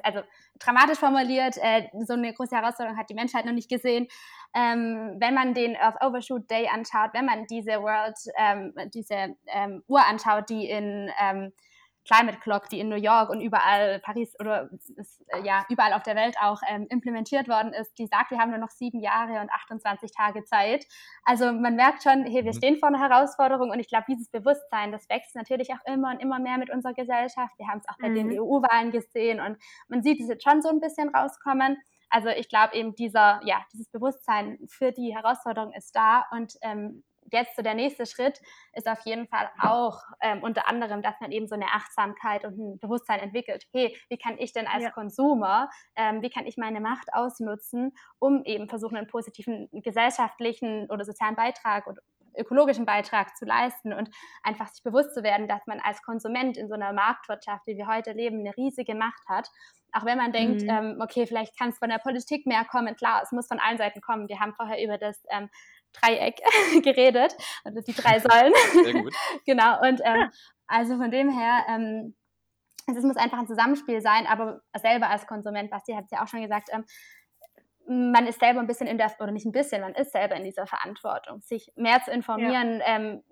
[0.03, 0.21] also
[0.59, 4.07] dramatisch formuliert, äh, so eine große Herausforderung hat die Menschheit noch nicht gesehen.
[4.53, 9.83] Ähm, wenn man den Earth Overshoot Day anschaut, wenn man diese World, ähm, diese ähm,
[9.87, 11.51] Uhr anschaut, die in ähm,
[12.07, 16.03] Climate Clock, die in New York und überall Paris oder ist, äh, ja überall auf
[16.03, 19.41] der Welt auch ähm, implementiert worden ist, die sagt, wir haben nur noch sieben Jahre
[19.41, 20.85] und 28 Tage Zeit.
[21.23, 22.57] Also man merkt schon, hey, wir mhm.
[22.57, 26.19] stehen vor einer Herausforderung und ich glaube, dieses Bewusstsein, das wächst natürlich auch immer und
[26.19, 27.53] immer mehr mit unserer Gesellschaft.
[27.57, 28.15] Wir haben es auch bei mhm.
[28.15, 29.57] den EU-Wahlen gesehen und
[29.89, 31.77] man sieht es jetzt schon so ein bisschen rauskommen.
[32.09, 37.03] Also ich glaube eben dieser, ja, dieses Bewusstsein für die Herausforderung ist da und ähm,
[37.31, 38.41] jetzt so der nächste Schritt
[38.73, 42.57] ist auf jeden Fall auch ähm, unter anderem, dass man eben so eine Achtsamkeit und
[42.57, 43.65] ein Bewusstsein entwickelt.
[43.73, 44.91] Hey, wie kann ich denn als ja.
[44.91, 51.05] Konsumer, ähm, wie kann ich meine Macht ausnutzen, um eben versuchen, einen positiven gesellschaftlichen oder
[51.05, 52.01] sozialen Beitrag oder
[52.37, 54.09] ökologischen Beitrag zu leisten und
[54.43, 57.87] einfach sich bewusst zu werden, dass man als Konsument in so einer Marktwirtschaft, wie wir
[57.87, 59.49] heute leben, eine riesige Macht hat.
[59.91, 60.69] Auch wenn man denkt, mhm.
[60.69, 63.77] ähm, okay, vielleicht kann es von der Politik mehr kommen, klar, es muss von allen
[63.77, 64.29] Seiten kommen.
[64.29, 65.49] Wir haben vorher über das ähm,
[66.01, 66.39] Dreieck
[66.83, 68.53] geredet, also die drei Säulen.
[68.83, 69.13] Sehr gut.
[69.45, 70.29] genau, und ähm,
[70.67, 72.15] also von dem her, ähm,
[72.87, 76.27] es muss einfach ein Zusammenspiel sein, aber selber als Konsument, Basti hat es ja auch
[76.27, 76.85] schon gesagt, ähm,
[77.87, 80.43] man ist selber ein bisschen in der, oder nicht ein bisschen, man ist selber in
[80.43, 82.95] dieser Verantwortung, sich mehr zu informieren, ja.
[82.95, 83.23] ähm,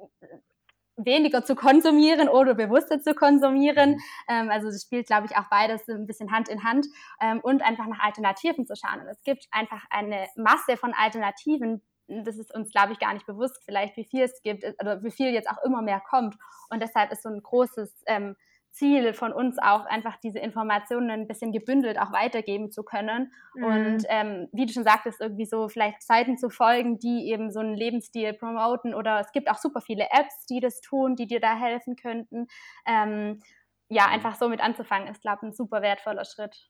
[0.98, 3.92] weniger zu konsumieren oder bewusster zu konsumieren.
[3.92, 4.00] Mhm.
[4.30, 6.88] Ähm, also das spielt, glaube ich, auch beides ein bisschen Hand in Hand
[7.22, 9.02] ähm, und einfach nach Alternativen zu schauen.
[9.02, 13.26] Und es gibt einfach eine Masse von Alternativen, das ist uns, glaube ich, gar nicht
[13.26, 16.36] bewusst, vielleicht wie viel es gibt oder wie viel jetzt auch immer mehr kommt.
[16.70, 18.36] Und deshalb ist so ein großes ähm,
[18.76, 23.32] Ziel von uns auch, einfach diese Informationen ein bisschen gebündelt auch weitergeben zu können.
[23.54, 23.64] Mhm.
[23.64, 27.62] Und ähm, wie du schon sagtest, irgendwie so vielleicht Seiten zu folgen, die eben so
[27.62, 28.94] einen Lebensstil promoten.
[28.94, 32.48] Oder es gibt auch super viele Apps, die das tun, die dir da helfen könnten.
[32.86, 33.42] Ähm,
[33.88, 34.14] ja, mhm.
[34.14, 36.70] einfach so mit anzufangen, ist, glaube ich, ein super wertvoller Schritt.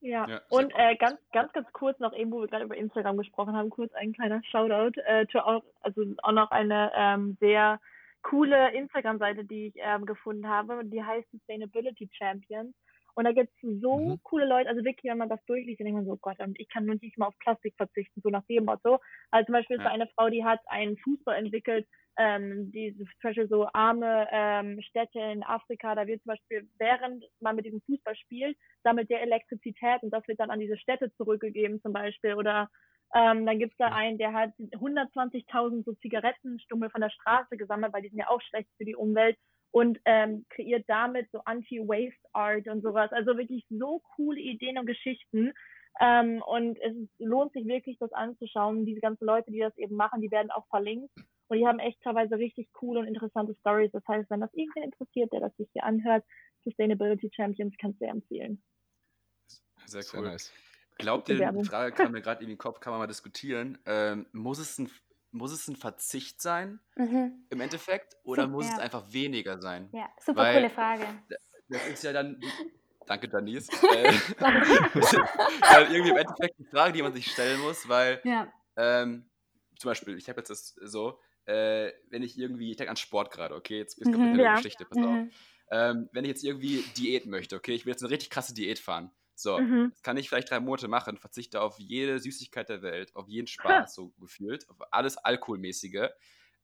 [0.00, 3.16] Ja, ja und äh, ganz, ganz, ganz kurz noch eben, wo wir gerade über Instagram
[3.16, 7.80] gesprochen haben, kurz ein kleiner Shoutout äh, zu auch, also auch noch eine ähm, sehr
[8.22, 10.84] coole Instagram-Seite, die ich ähm, gefunden habe.
[10.84, 12.74] Die heißt Sustainability Champions.
[13.14, 14.20] Und da gibt es so mhm.
[14.22, 16.68] coole Leute, also wirklich, wenn man das durchliest, dann denkt man so, oh Gott, ich
[16.68, 19.00] kann nur nicht mal auf Plastik verzichten, so nach dem Motto.
[19.32, 19.82] Also zum Beispiel ja.
[19.82, 24.26] ist da eine Frau, die hat einen Fußball entwickelt, ähm, die zum Beispiel so arme
[24.32, 29.08] ähm, Städte in Afrika, da wird zum Beispiel, während man mit diesem Fußball spielt, sammelt
[29.08, 32.34] der Elektrizität und das wird dann an diese Städte zurückgegeben zum Beispiel.
[32.34, 32.68] Oder
[33.14, 38.02] ähm, dann gibt's da einen, der hat 120.000 so Zigarettenstummel von der Straße gesammelt, weil
[38.02, 39.36] die sind ja auch schlecht für die Umwelt
[39.70, 43.12] und ähm, kreiert damit so Anti-Waste-Art und sowas.
[43.12, 45.52] Also wirklich so coole Ideen und Geschichten.
[46.00, 48.86] Ähm, und es lohnt sich wirklich, das anzuschauen.
[48.86, 51.10] Diese ganzen Leute, die das eben machen, die werden auch verlinkt.
[51.48, 53.90] Und die haben echt teilweise richtig coole und interessante Stories.
[53.92, 56.24] Das heißt, wenn das irgendwer interessiert, der das sich hier anhört,
[56.64, 58.62] Sustainability Champions kannst du dir empfehlen.
[59.86, 60.20] Sehr cool.
[60.20, 60.52] Sehr nice.
[60.98, 63.78] Glaubt ihr, die Frage kam mir gerade in den Kopf, kann man mal diskutieren.
[63.86, 64.90] Ähm, muss es ein
[65.30, 67.44] muss es ein Verzicht sein mhm.
[67.50, 68.74] im Endeffekt oder muss ja.
[68.74, 69.88] es einfach weniger sein?
[69.92, 71.06] Ja, super Weil, coole Frage.
[71.68, 72.40] Das ist ja dann,
[73.06, 74.12] danke Denise, äh,
[75.62, 78.50] halt irgendwie im Endeffekt eine Frage, die man sich stellen muss, weil ja.
[78.76, 79.28] ähm,
[79.78, 83.30] zum Beispiel, ich habe jetzt das so, äh, wenn ich irgendwie, ich denke an Sport
[83.30, 84.56] gerade, okay, jetzt ist mhm, ja.
[84.56, 85.04] Geschichte, pass mhm.
[85.04, 85.34] auf.
[85.70, 88.78] Ähm, wenn ich jetzt irgendwie Diät möchte, okay, ich will jetzt eine richtig krasse Diät
[88.78, 89.10] fahren.
[89.34, 89.90] So, mhm.
[89.90, 93.46] das kann ich vielleicht drei Monate machen, verzichte auf jede Süßigkeit der Welt, auf jeden
[93.46, 96.08] Spaß, so gefühlt, auf alles Alkoholmäßige.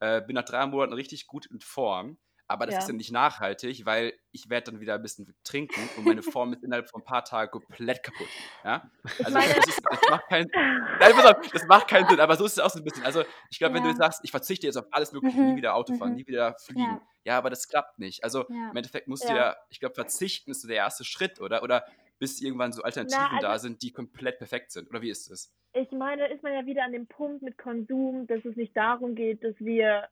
[0.00, 2.18] Äh, bin nach drei Monaten richtig gut in Form.
[2.46, 2.80] Aber das ja.
[2.80, 6.52] ist ja nicht nachhaltig, weil ich werde dann wieder ein bisschen trinken und meine Form
[6.52, 8.28] ist innerhalb von ein paar Tagen komplett kaputt.
[8.64, 8.90] Ja?
[9.24, 12.52] Also das, ist, das, macht keinen Nein, auf, das macht keinen Sinn, aber so ist
[12.52, 13.04] es auch so ein bisschen.
[13.04, 13.82] Also ich glaube, ja.
[13.82, 15.50] wenn du sagst, ich verzichte jetzt auf alles mögliche, mhm.
[15.52, 16.16] nie wieder Auto fahren, mhm.
[16.16, 17.00] nie wieder fliegen, ja.
[17.24, 17.38] ja.
[17.38, 18.22] aber das klappt nicht.
[18.22, 21.62] Also im Endeffekt musst du ja, ich glaube, verzichten ist so der erste Schritt, oder?
[21.62, 21.86] Oder
[22.18, 24.88] bis irgendwann so Alternativen Na, also, da sind, die komplett perfekt sind.
[24.88, 25.52] Oder wie ist es?
[25.72, 29.14] Ich meine, ist man ja wieder an dem Punkt mit Konsum, dass es nicht darum
[29.14, 30.08] geht, dass wir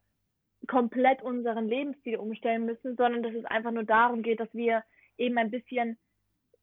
[0.68, 4.84] komplett unseren Lebensstil umstellen müssen, sondern dass es einfach nur darum geht, dass wir
[5.18, 5.98] eben ein bisschen,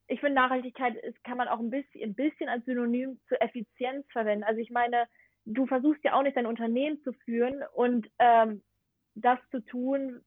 [0.07, 4.05] ich finde Nachhaltigkeit ist, kann man auch ein bisschen, ein bisschen als Synonym zu Effizienz
[4.11, 4.43] verwenden.
[4.43, 5.05] Also ich meine,
[5.45, 8.61] du versuchst ja auch nicht dein Unternehmen zu führen und ähm,
[9.15, 10.21] das zu tun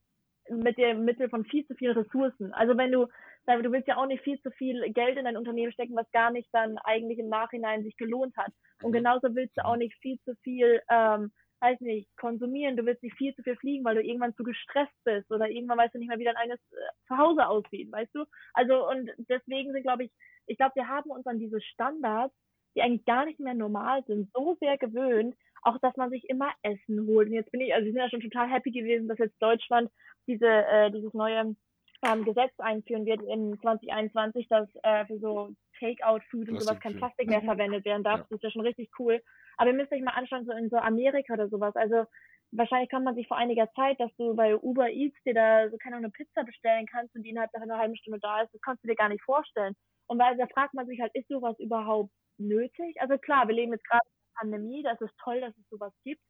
[0.50, 2.52] mit dem Mittel von viel zu vielen Ressourcen.
[2.52, 3.06] Also wenn du,
[3.46, 6.30] du willst ja auch nicht viel zu viel Geld in dein Unternehmen stecken, was gar
[6.30, 8.52] nicht dann eigentlich im Nachhinein sich gelohnt hat.
[8.82, 8.96] Und mhm.
[8.96, 11.32] genauso willst du auch nicht viel zu viel ähm,
[11.62, 14.92] weiß nicht, konsumieren, du willst nicht viel zu viel fliegen, weil du irgendwann zu gestresst
[15.04, 18.24] bist oder irgendwann weißt du nicht mehr, wie dein eigenes äh, Zuhause aussieht, weißt du?
[18.52, 20.10] Also und deswegen sind, glaube ich,
[20.46, 22.34] ich glaube, wir haben uns an diese Standards,
[22.74, 26.50] die eigentlich gar nicht mehr normal sind, so sehr gewöhnt, auch, dass man sich immer
[26.62, 27.28] Essen holt.
[27.28, 29.90] Und jetzt bin ich, also ich bin ja schon total happy gewesen, dass jetzt Deutschland
[30.26, 31.54] diese, äh, dieses neue
[32.04, 35.50] ähm, Gesetz einführen wird in 2021, dass äh, für so
[35.82, 38.20] Take-out-Food und sowas kein Plastik mehr verwendet werden darf.
[38.20, 38.26] Ja.
[38.30, 39.20] Das ist ja schon richtig cool.
[39.56, 41.74] Aber ihr müsst euch mal anschauen, so in so Amerika oder sowas.
[41.76, 42.04] Also
[42.52, 45.76] wahrscheinlich kann man sich vor einiger Zeit, dass du bei Uber Eats dir da so
[45.78, 48.54] keine eine Pizza bestellen kannst und die innerhalb einer halben Stunde da ist.
[48.54, 49.74] Das kannst du dir gar nicht vorstellen.
[50.06, 53.00] Und weil da fragt man sich halt, ist sowas überhaupt nötig?
[53.00, 55.92] Also klar, wir leben jetzt gerade in der Pandemie, das ist toll, dass es sowas
[56.04, 56.22] gibt.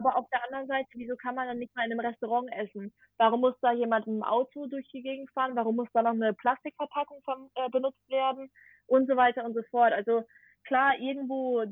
[0.00, 2.90] Aber auf der anderen Seite, wieso kann man dann nicht mal in einem Restaurant essen?
[3.18, 5.56] Warum muss da jemand im Auto durch die Gegend fahren?
[5.56, 8.50] Warum muss da noch eine Plastikverpackung von, äh, benutzt werden?
[8.86, 9.92] Und so weiter und so fort.
[9.92, 10.22] Also
[10.64, 11.62] klar, irgendwo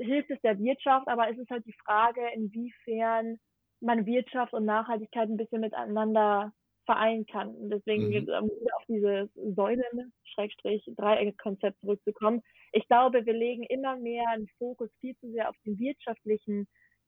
[0.00, 3.38] hilft es der Wirtschaft, aber es ist halt die Frage, inwiefern
[3.80, 6.52] man Wirtschaft und Nachhaltigkeit ein bisschen miteinander
[6.86, 7.54] vereinen kann.
[7.54, 8.28] Und deswegen mhm.
[8.28, 12.42] um auf dieses Säulen-Dreieck-Konzept zurückzukommen.
[12.72, 16.66] Ich glaube, wir legen immer mehr einen Fokus viel zu sehr auf den wirtschaftlichen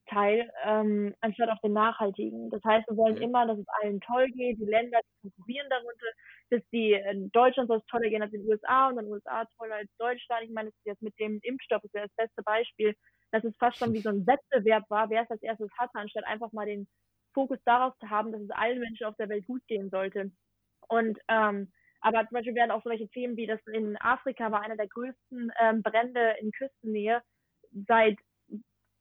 [0.09, 2.49] Teil, ähm, anstatt auf den nachhaltigen.
[2.49, 3.21] Das heißt, wir wollen mhm.
[3.21, 4.59] immer, dass es allen toll geht.
[4.59, 6.07] Die Länder, die konkurrieren darunter,
[6.49, 9.13] dass die in Deutschland soll es toller gehen als in den USA und in den
[9.13, 10.43] USA toller als Deutschland.
[10.43, 12.95] Ich meine, das ist jetzt mit dem Impfstoff ist ja das beste Beispiel,
[13.31, 16.25] dass es fast schon wie so ein Wettbewerb war, wer es als erstes hatte, anstatt
[16.25, 16.87] einfach mal den
[17.33, 20.31] Fokus darauf zu haben, dass es allen Menschen auf der Welt gut gehen sollte.
[20.87, 24.77] Und ähm, aber zum Beispiel werden auch solche Themen wie das in Afrika war einer
[24.77, 27.21] der größten ähm, Brände in Küstennähe
[27.87, 28.17] seit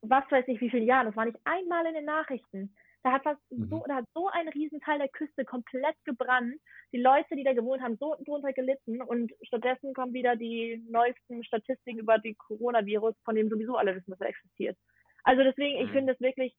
[0.02, 1.06] was weiß ich wie viele Jahren.
[1.06, 2.74] Das war nicht einmal in den Nachrichten.
[3.04, 3.68] Da hat fast mhm.
[3.68, 6.60] so, da hat so ein Riesenteil der Küste komplett gebrannt.
[6.92, 11.44] Die Leute, die da gewohnt haben, so drunter gelitten und stattdessen kommen wieder die neuesten
[11.44, 14.76] Statistiken über die Coronavirus, von dem sowieso alle wissen, dass er existiert.
[15.24, 15.94] Also deswegen, ich mhm.
[15.94, 16.54] finde es wirklich,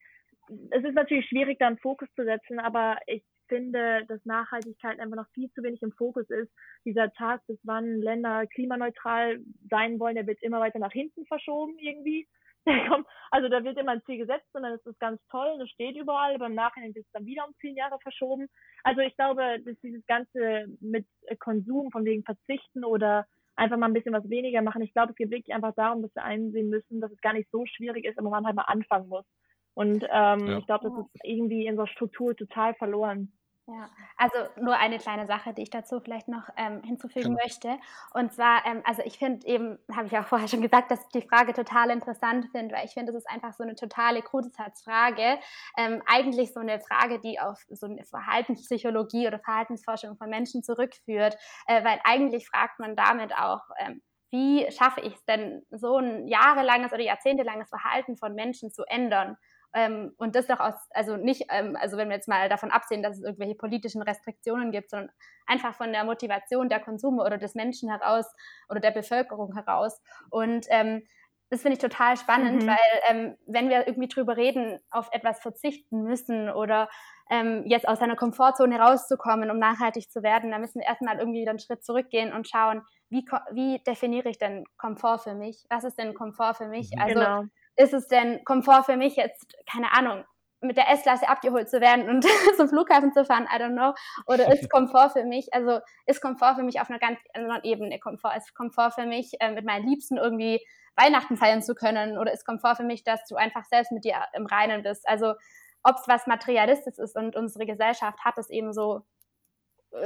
[0.71, 5.17] es ist natürlich schwierig, da einen Fokus zu setzen, aber ich finde, dass Nachhaltigkeit einfach
[5.17, 6.51] noch viel zu wenig im Fokus ist.
[6.85, 11.77] Dieser Tag, bis wann Länder klimaneutral sein wollen, der wird immer weiter nach hinten verschoben
[11.79, 12.27] irgendwie.
[13.31, 15.69] also da wird immer ein Ziel gesetzt und dann ist das ganz toll und es
[15.69, 18.47] steht überall, aber im Nachhinein wird es dann wieder um zehn Jahre verschoben.
[18.83, 21.05] Also ich glaube, dass dieses Ganze mit
[21.39, 25.15] Konsum, von wegen verzichten oder einfach mal ein bisschen was weniger machen, ich glaube, es
[25.15, 28.17] geht wirklich einfach darum, dass wir einsehen müssen, dass es gar nicht so schwierig ist,
[28.17, 29.25] aber man halt mal anfangen muss.
[29.73, 30.57] Und ähm, ja.
[30.57, 33.31] ich glaube, das ist irgendwie in unserer Struktur total verloren.
[33.71, 37.43] Ja, also nur eine kleine Sache, die ich dazu vielleicht noch ähm, hinzufügen ja.
[37.43, 37.77] möchte.
[38.15, 41.21] Und zwar, ähm, also ich finde eben, habe ich auch vorher schon gesagt, dass ich
[41.21, 45.37] die Frage total interessant finde, weil ich finde, das ist einfach so eine totale Grundsatzfrage.
[45.77, 51.37] Ähm, eigentlich so eine Frage, die auf so eine Verhaltenspsychologie oder Verhaltensforschung von Menschen zurückführt,
[51.67, 54.01] äh, weil eigentlich fragt man damit auch, ähm,
[54.31, 59.37] wie schaffe ich es denn, so ein jahrelanges oder jahrzehntelanges Verhalten von Menschen zu ändern?
[59.73, 63.03] Ähm, und das doch aus, also nicht, ähm, also wenn wir jetzt mal davon absehen,
[63.03, 65.11] dass es irgendwelche politischen Restriktionen gibt, sondern
[65.45, 68.25] einfach von der Motivation der Konsume oder des Menschen heraus
[68.69, 70.01] oder der Bevölkerung heraus.
[70.31, 71.03] Und ähm,
[71.51, 72.67] das finde ich total spannend, mhm.
[72.67, 72.77] weil
[73.09, 76.89] ähm, wenn wir irgendwie drüber reden, auf etwas verzichten müssen oder
[77.31, 81.47] ähm, jetzt aus einer Komfortzone rauszukommen, um nachhaltig zu werden, dann müssen wir erstmal irgendwie
[81.47, 85.65] einen Schritt zurückgehen und schauen, wie, wie definiere ich denn Komfort für mich?
[85.69, 86.91] Was ist denn Komfort für mich?
[86.95, 87.01] Mhm.
[87.01, 87.43] Also genau
[87.79, 90.25] ist es denn Komfort für mich jetzt, keine Ahnung,
[90.61, 92.25] mit der S-Klasse abgeholt zu werden und
[92.57, 93.93] zum Flughafen zu fahren, I don't know.
[94.25, 97.97] Oder ist Komfort für mich, also ist Komfort für mich auf einer ganz anderen Ebene
[97.99, 98.35] Komfort?
[98.35, 100.59] Ist Komfort für mich, äh, mit meinen Liebsten irgendwie
[100.97, 102.17] Weihnachten feiern zu können?
[102.17, 105.07] Oder ist Komfort für mich, dass du einfach selbst mit dir im Reinen bist?
[105.07, 105.35] Also
[105.81, 109.05] ob es was Materialistisches ist und unsere Gesellschaft hat es eben so,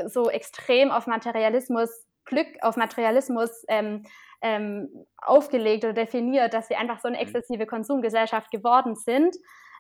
[0.06, 4.04] so extrem auf Materialismus, Glück auf Materialismus ähm,
[4.42, 7.24] ähm, aufgelegt oder definiert, dass wir einfach so eine mhm.
[7.24, 9.36] exzessive Konsumgesellschaft geworden sind.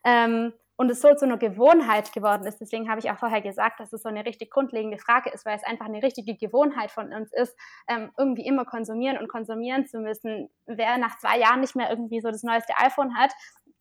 [0.05, 2.59] Ähm, und es so zu einer Gewohnheit geworden ist.
[2.59, 5.55] Deswegen habe ich auch vorher gesagt, dass es so eine richtig grundlegende Frage ist, weil
[5.55, 7.55] es einfach eine richtige Gewohnheit von uns ist,
[7.87, 10.49] ähm, irgendwie immer konsumieren und konsumieren zu müssen.
[10.65, 13.31] Wer nach zwei Jahren nicht mehr irgendwie so das neueste iPhone hat,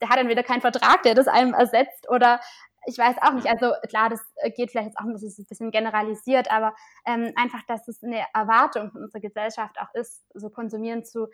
[0.01, 2.39] der hat dann wieder keinen Vertrag, der das einem ersetzt oder
[2.85, 5.47] ich weiß auch nicht, also klar, das äh, geht vielleicht jetzt auch ein bisschen, ein
[5.47, 10.49] bisschen generalisiert, aber ähm, einfach, dass es eine Erwartung von unserer Gesellschaft auch ist, so
[10.49, 11.27] konsumieren zu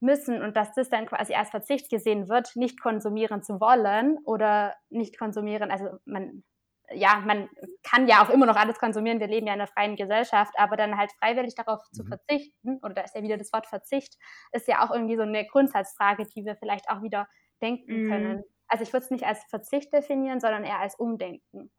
[0.00, 4.74] müssen und dass das dann quasi als Verzicht gesehen wird, nicht konsumieren zu wollen oder
[4.90, 6.42] nicht konsumieren, also man,
[6.90, 7.48] ja, man
[7.82, 10.76] kann ja auch immer noch alles konsumieren, wir leben ja in einer freien Gesellschaft, aber
[10.76, 11.96] dann halt freiwillig darauf mhm.
[11.96, 14.16] zu verzichten, oder da ist ja wieder das Wort Verzicht,
[14.52, 17.26] ist ja auch irgendwie so eine Grundsatzfrage, die wir vielleicht auch wieder
[17.62, 18.10] denken mhm.
[18.10, 21.70] können also ich würde es nicht als Verzicht definieren, sondern eher als Umdenken.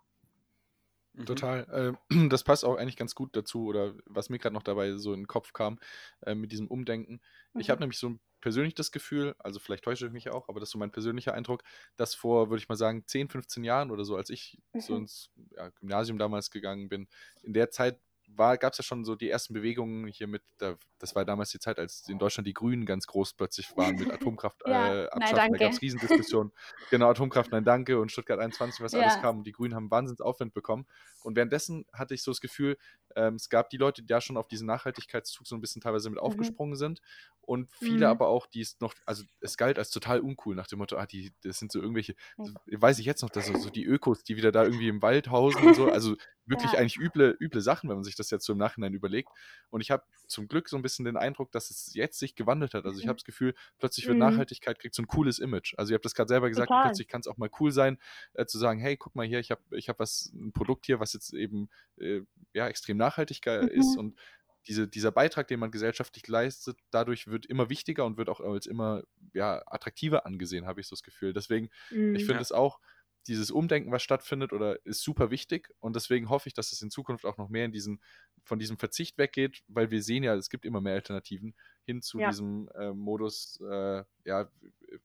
[1.12, 1.26] Mhm.
[1.26, 1.98] Total.
[2.10, 5.12] Äh, das passt auch eigentlich ganz gut dazu, oder was mir gerade noch dabei so
[5.12, 5.78] in den Kopf kam,
[6.22, 7.20] äh, mit diesem Umdenken.
[7.52, 7.60] Mhm.
[7.60, 10.70] Ich habe nämlich so persönlich das Gefühl, also vielleicht täusche ich mich auch, aber das
[10.70, 11.64] ist so mein persönlicher Eindruck,
[11.98, 14.80] dass vor, würde ich mal sagen, 10, 15 Jahren oder so, als ich mhm.
[14.80, 17.10] so ins ja, Gymnasium damals gegangen bin,
[17.44, 18.00] in der Zeit
[18.36, 21.60] gab es ja schon so die ersten Bewegungen hier mit, da, das war damals die
[21.60, 25.54] Zeit, als in Deutschland die Grünen ganz groß plötzlich waren mit Atomkraft ja, äh, abschaffen.
[25.54, 26.52] Da gab es Riesendiskussionen.
[26.90, 29.02] genau, Atomkraft, nein, danke und Stuttgart 21, was ja.
[29.02, 29.40] alles kam.
[29.40, 30.86] Und die Grünen haben Wahnsinns Aufwind bekommen.
[31.24, 32.78] Und währenddessen hatte ich so das Gefühl,
[33.16, 36.10] ähm, es gab die Leute, die da schon auf diesen Nachhaltigkeitszug so ein bisschen teilweise
[36.10, 36.26] mit mhm.
[36.26, 37.02] aufgesprungen sind.
[37.46, 38.04] Und viele mhm.
[38.12, 41.06] aber auch, die es noch, also es galt als total uncool nach dem Motto, ah,
[41.06, 42.56] die, das sind so irgendwelche, mhm.
[42.68, 45.30] weiß ich jetzt noch, dass so, so die Ökos, die wieder da irgendwie im Wald
[45.30, 46.80] hausen und so, also wirklich ja.
[46.80, 49.30] eigentlich üble, üble Sachen, wenn man sich das jetzt so im Nachhinein überlegt.
[49.70, 52.74] Und ich habe zum Glück so ein bisschen den Eindruck, dass es jetzt sich gewandelt
[52.74, 52.86] hat.
[52.86, 53.10] Also ich mhm.
[53.10, 54.24] habe das Gefühl, plötzlich wird mhm.
[54.24, 55.74] Nachhaltigkeit kriegt so ein cooles Image.
[55.78, 56.86] Also ihr habt das gerade selber gesagt, Total.
[56.86, 57.98] plötzlich kann es auch mal cool sein,
[58.34, 61.00] äh, zu sagen, hey, guck mal hier, ich habe ich hab was, ein Produkt hier,
[61.00, 62.22] was jetzt eben äh,
[62.54, 63.68] ja, extrem nachhaltig mhm.
[63.68, 64.20] ist und
[64.68, 68.66] diese, dieser Beitrag, den man gesellschaftlich leistet, dadurch wird immer wichtiger und wird auch als
[68.66, 71.34] immer ja, attraktiver angesehen, habe ich so das Gefühl.
[71.34, 72.80] Deswegen, mhm, ich finde es auch,
[73.28, 75.74] dieses Umdenken, was stattfindet, oder ist super wichtig.
[75.80, 78.02] Und deswegen hoffe ich, dass es in Zukunft auch noch mehr in diesen,
[78.44, 82.20] von diesem Verzicht weggeht, weil wir sehen ja, es gibt immer mehr Alternativen hin zu
[82.20, 82.30] ja.
[82.30, 84.50] diesem äh, Modus, äh, ja,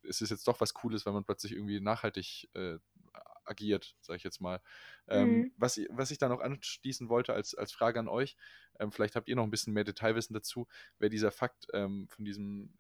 [0.03, 2.79] es ist jetzt doch was Cooles, wenn man plötzlich irgendwie nachhaltig äh,
[3.51, 4.61] agiert, sage ich jetzt mal.
[5.09, 5.53] Ähm, mhm.
[5.57, 8.37] was, was ich da noch anschließen wollte als, als Frage an euch,
[8.79, 10.67] ähm, vielleicht habt ihr noch ein bisschen mehr Detailwissen dazu,
[10.99, 12.73] wäre dieser Fakt ähm, von diesem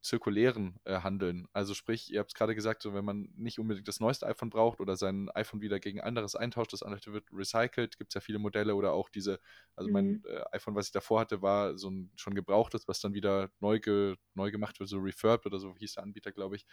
[0.00, 1.48] zirkulären äh, Handeln.
[1.52, 4.50] Also sprich, ihr habt es gerade gesagt, so wenn man nicht unbedingt das neueste iPhone
[4.50, 8.20] braucht oder sein iPhone wieder gegen anderes eintauscht, das andere wird recycelt, gibt es ja
[8.20, 9.40] viele Modelle oder auch diese,
[9.76, 9.92] also mhm.
[9.92, 13.50] mein äh, iPhone, was ich davor hatte, war so ein schon gebrauchtes, was dann wieder
[13.60, 16.66] neu, ge, neu gemacht wird, so refurbed oder so hieß der Anbieter, glaube ich.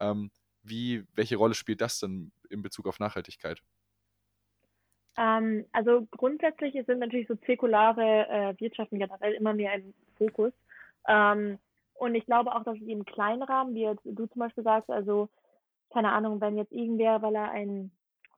[0.00, 0.30] Ähm,
[0.64, 3.62] wie, welche Rolle spielt das denn in Bezug auf Nachhaltigkeit?
[5.16, 10.52] Ähm, also grundsätzlich sind natürlich so zirkulare äh, Wirtschaften generell immer mehr im Fokus.
[11.06, 11.58] Ähm,
[11.94, 14.90] und ich glaube auch, dass es im kleinen Rahmen, wie jetzt du zum Beispiel sagst,
[14.90, 15.28] also
[15.90, 17.92] keine Ahnung, wenn jetzt irgendwer, weil er einen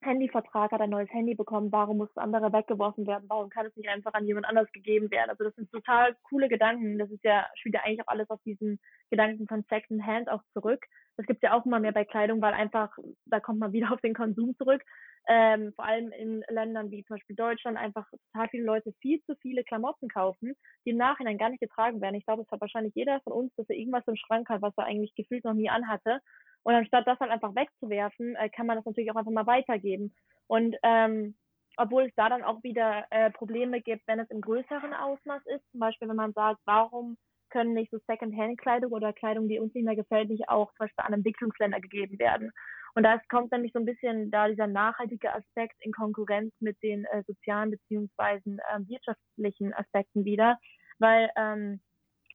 [0.06, 3.26] Handyvertrag hat, ein neues Handy bekommen, warum muss das andere weggeworfen werden?
[3.28, 5.30] Warum kann es nicht einfach an jemand anders gegeben werden?
[5.30, 6.98] Also das sind total coole Gedanken.
[6.98, 8.78] Das ist ja, spielt ja eigentlich auch alles auf diesen
[9.10, 10.84] Gedanken von Second Hand auch zurück.
[11.16, 14.00] Das gibt ja auch immer mehr bei Kleidung, weil einfach, da kommt man wieder auf
[14.00, 14.82] den Konsum zurück
[15.28, 19.34] ähm, vor allem in Ländern wie zum Beispiel Deutschland einfach total viele Leute viel zu
[19.36, 22.14] viele Klamotten kaufen, die im Nachhinein gar nicht getragen werden.
[22.14, 24.74] Ich glaube, es hat wahrscheinlich jeder von uns, dass er irgendwas im Schrank hat, was
[24.76, 26.20] er eigentlich gefühlt noch nie anhatte.
[26.66, 30.12] Und anstatt das dann einfach wegzuwerfen, äh, kann man das natürlich auch einfach mal weitergeben.
[30.48, 31.36] Und ähm,
[31.76, 35.62] obwohl es da dann auch wieder äh, Probleme gibt, wenn es im größeren Ausmaß ist,
[35.70, 37.18] zum Beispiel wenn man sagt, warum
[37.50, 41.04] können nicht so Second-Hand-Kleidung oder Kleidung, die uns nicht mehr gefällt, nicht auch zum Beispiel
[41.04, 42.50] an Entwicklungsländer gegeben werden.
[42.96, 47.04] Und da kommt nämlich so ein bisschen da dieser nachhaltige Aspekt in Konkurrenz mit den
[47.04, 50.58] äh, sozialen beziehungsweise äh, wirtschaftlichen Aspekten wieder,
[50.98, 51.80] weil ähm,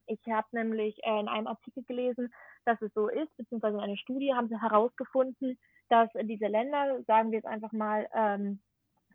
[0.07, 2.33] ich habe nämlich äh, in einem Artikel gelesen,
[2.65, 5.57] dass es so ist, beziehungsweise in einer Studie haben sie herausgefunden,
[5.89, 8.61] dass diese Länder, sagen wir jetzt einfach mal, ähm,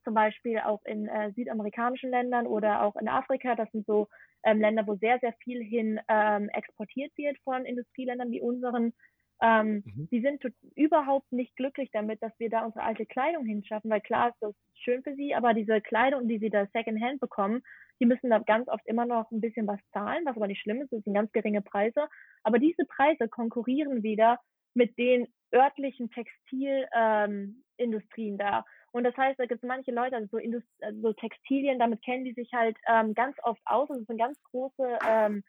[0.05, 4.09] zum Beispiel auch in äh, südamerikanischen Ländern oder auch in Afrika, das sind so
[4.45, 8.93] ähm, Länder, wo sehr, sehr viel hin ähm, exportiert wird von Industrieländern wie unseren,
[9.43, 10.09] ähm, mhm.
[10.11, 10.43] Sie sind
[10.77, 14.55] überhaupt nicht glücklich damit, dass wir da unsere alte Kleidung hinschaffen, weil klar ist das
[14.75, 17.63] schön für sie, aber diese Kleidung, die sie da Secondhand bekommen,
[18.01, 20.83] die müssen da ganz oft immer noch ein bisschen was zahlen, was aber nicht schlimm
[20.83, 22.07] ist, das sind ganz geringe Preise.
[22.43, 24.39] Aber diese Preise konkurrieren wieder
[24.75, 28.65] mit den örtlichen Textilindustrien ähm, da.
[28.93, 32.03] Und das heißt, da gibt es manche Leute, also so, Indust also so Textilien, damit
[32.03, 33.89] kennen die sich halt ähm, ganz oft aus.
[33.91, 35.43] Es sind ganz große ähm,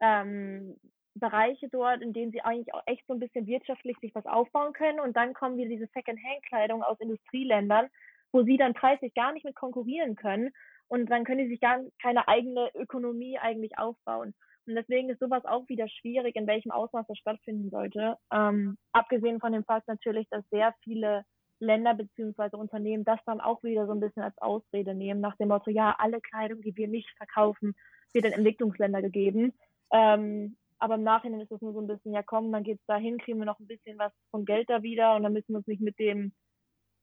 [0.00, 0.76] ähm,
[1.14, 4.72] Bereiche dort, in denen sie eigentlich auch echt so ein bisschen wirtschaftlich sich was aufbauen
[4.72, 5.00] können.
[5.00, 7.88] Und dann kommen wieder diese Second-Hand-Kleidung aus Industrieländern,
[8.32, 10.50] wo sie dann preislich gar nicht mit konkurrieren können.
[10.90, 14.34] Und dann können sie sich gar keine eigene Ökonomie eigentlich aufbauen.
[14.66, 18.16] Und deswegen ist sowas auch wieder schwierig, in welchem Ausmaß das stattfinden sollte.
[18.32, 21.24] Ähm, abgesehen von dem Fakt natürlich, dass sehr viele
[21.60, 25.48] Länder beziehungsweise Unternehmen das dann auch wieder so ein bisschen als Ausrede nehmen, nach dem
[25.48, 27.74] Motto, ja, alle Kleidung, die wir nicht verkaufen,
[28.12, 29.52] wird in Entwicklungsländer gegeben.
[29.92, 33.18] Ähm, aber im Nachhinein ist es nur so ein bisschen, ja komm, dann geht's dahin,
[33.18, 35.66] kriegen wir noch ein bisschen was von Geld da wieder und dann müssen wir uns
[35.66, 36.32] nicht mit dem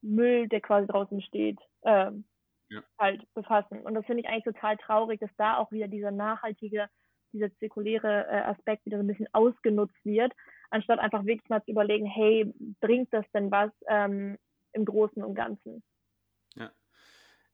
[0.01, 2.25] Müll, der quasi draußen steht, ähm,
[2.69, 2.81] ja.
[2.99, 3.81] halt befassen.
[3.81, 6.89] Und das finde ich eigentlich total traurig, dass da auch wieder dieser nachhaltige,
[7.33, 10.33] dieser zirkuläre äh, Aspekt wieder so ein bisschen ausgenutzt wird,
[10.69, 14.37] anstatt einfach wirklich mal zu überlegen, hey, bringt das denn was ähm,
[14.73, 15.83] im Großen und Ganzen?
[16.55, 16.71] Ja.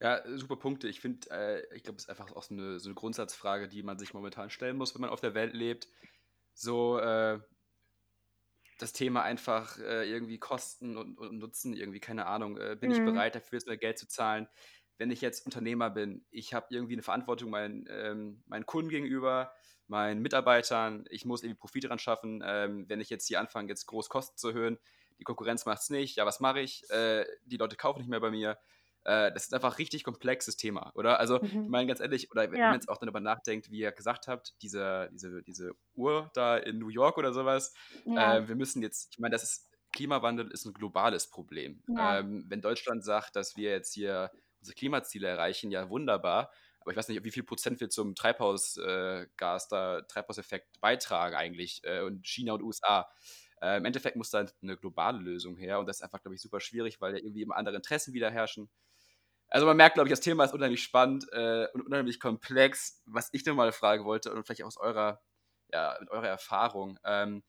[0.01, 0.89] Ja, super Punkte.
[0.89, 3.83] Ich finde, äh, ich glaube, es ist einfach auch so eine, so eine Grundsatzfrage, die
[3.83, 5.87] man sich momentan stellen muss, wenn man auf der Welt lebt
[6.53, 7.39] so äh,
[8.79, 12.95] das Thema einfach äh, irgendwie Kosten und, und, Nutzen, irgendwie, keine Ahnung, äh, bin mhm.
[12.95, 14.47] ich bereit dafür, jetzt mehr Geld zu zahlen?
[14.97, 19.51] Wenn ich jetzt Unternehmer bin, ich habe irgendwie eine Verantwortung meinen, ähm, meinen Kunden gegenüber,
[19.87, 22.43] meinen Mitarbeitern, ich muss irgendwie Profit dran schaffen.
[22.45, 24.77] Ähm, wenn ich jetzt hier anfange, jetzt groß Kosten zu erhöhen,
[25.19, 26.89] die Konkurrenz macht es nicht, ja, was mache ich?
[26.89, 28.57] Äh, die Leute kaufen nicht mehr bei mir.
[29.05, 31.19] Äh, das ist einfach ein richtig komplexes Thema, oder?
[31.19, 31.63] Also, mhm.
[31.63, 32.67] ich meine, ganz ehrlich, oder wenn ja.
[32.67, 36.79] man jetzt auch darüber nachdenkt, wie ihr gesagt habt, diese, diese, diese Uhr da in
[36.79, 37.73] New York oder sowas,
[38.05, 38.37] ja.
[38.37, 41.83] äh, wir müssen jetzt, ich meine, das ist, Klimawandel ist ein globales Problem.
[41.87, 42.19] Ja.
[42.19, 44.31] Ähm, wenn Deutschland sagt, dass wir jetzt hier
[44.63, 49.65] unsere Klimaziele erreichen, ja wunderbar, aber ich weiß nicht, wie viel Prozent wir zum Treibhausgas,
[49.65, 53.09] äh, da, Treibhauseffekt beitragen eigentlich äh, und China und USA.
[53.61, 56.41] Äh, Im Endeffekt muss da eine globale Lösung her und das ist einfach, glaube ich,
[56.41, 58.69] super schwierig, weil da irgendwie immer andere Interessen wieder herrschen.
[59.47, 63.01] Also man merkt, glaube ich, das Thema ist unheimlich spannend äh, und unheimlich komplex.
[63.05, 65.21] Was ich nur mal fragen wollte und vielleicht aus eurer,
[65.71, 67.43] ja, mit eurer Erfahrung, ähm,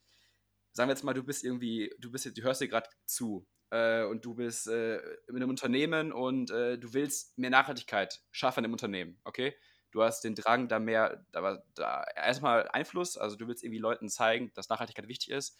[0.73, 4.05] sagen wir jetzt mal, du bist irgendwie, du bist, du hörst dir gerade zu äh,
[4.05, 4.99] und du bist äh,
[5.29, 9.55] in einem Unternehmen und äh, du willst mehr Nachhaltigkeit schaffen im Unternehmen, okay?
[9.91, 14.09] Du hast den Drang, da mehr, da, da erstmal Einfluss, also du willst irgendwie Leuten
[14.09, 15.59] zeigen, dass Nachhaltigkeit wichtig ist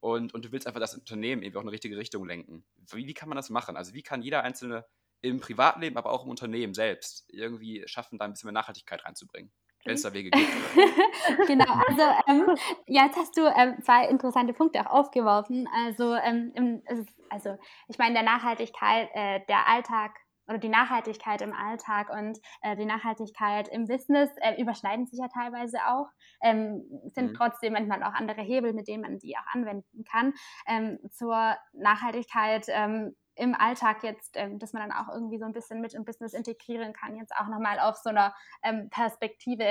[0.00, 2.64] und, und du willst einfach das Unternehmen irgendwie auch in eine richtige Richtung lenken.
[2.92, 3.76] Wie, wie kann man das machen?
[3.76, 4.84] Also wie kann jeder Einzelne
[5.20, 9.52] im Privatleben, aber auch im Unternehmen selbst irgendwie schaffen, da ein bisschen mehr Nachhaltigkeit reinzubringen?
[9.84, 10.46] Wenn es da Wege gibt.
[11.46, 12.56] genau, also ähm,
[12.86, 15.68] ja, jetzt hast du ähm, zwei interessante Punkte auch aufgeworfen.
[15.72, 16.82] Also, ähm,
[17.30, 17.56] also
[17.88, 20.12] ich meine, der Nachhaltigkeit, äh, der Alltag
[20.48, 25.28] oder die Nachhaltigkeit im Alltag und äh, die Nachhaltigkeit im Business äh, überschneiden sich ja
[25.28, 26.06] teilweise auch,
[26.42, 26.82] ähm,
[27.14, 27.34] sind mhm.
[27.34, 30.32] trotzdem manchmal auch andere Hebel, mit denen man die auch anwenden kann.
[30.66, 35.52] Ähm, zur Nachhaltigkeit ähm, im Alltag jetzt, ähm, dass man dann auch irgendwie so ein
[35.52, 39.64] bisschen mit im Business integrieren kann, jetzt auch nochmal auf so einer ähm, Perspektive,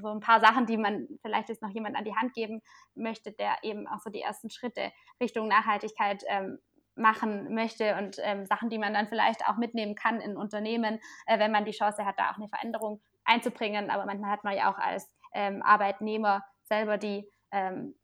[0.00, 2.60] so ein paar Sachen, die man vielleicht jetzt noch jemand an die Hand geben
[2.94, 6.58] möchte, der eben auch so die ersten Schritte Richtung Nachhaltigkeit ähm,
[6.96, 11.38] machen möchte und ähm, Sachen, die man dann vielleicht auch mitnehmen kann in Unternehmen, äh,
[11.38, 13.90] wenn man die Chance hat, da auch eine Veränderung einzubringen.
[13.90, 17.94] Aber manchmal hat man ja auch als ähm, Arbeitnehmer selber die ähm,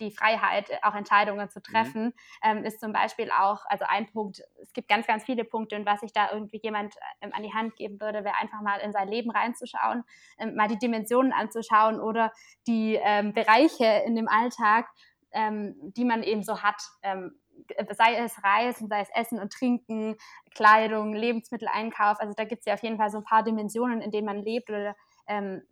[0.00, 1.62] die Freiheit, auch Entscheidungen zu mhm.
[1.62, 2.12] treffen, mhm.
[2.42, 5.86] ähm, ist zum Beispiel auch, also ein Punkt, es gibt ganz, ganz viele Punkte und
[5.86, 8.92] was ich da irgendwie jemand ähm, an die Hand geben würde, wäre einfach mal in
[8.92, 10.04] sein Leben reinzuschauen,
[10.38, 12.32] ähm, mal die Dimensionen anzuschauen oder
[12.66, 14.88] die ähm, Bereiche in dem Alltag,
[15.32, 16.82] ähm, die man eben so hat
[17.90, 20.16] sei es Reisen, sei es Essen und Trinken,
[20.54, 22.20] Kleidung, Lebensmitteleinkauf.
[22.20, 24.42] Also da gibt es ja auf jeden Fall so ein paar Dimensionen, in denen man
[24.42, 25.62] lebt oder ähm,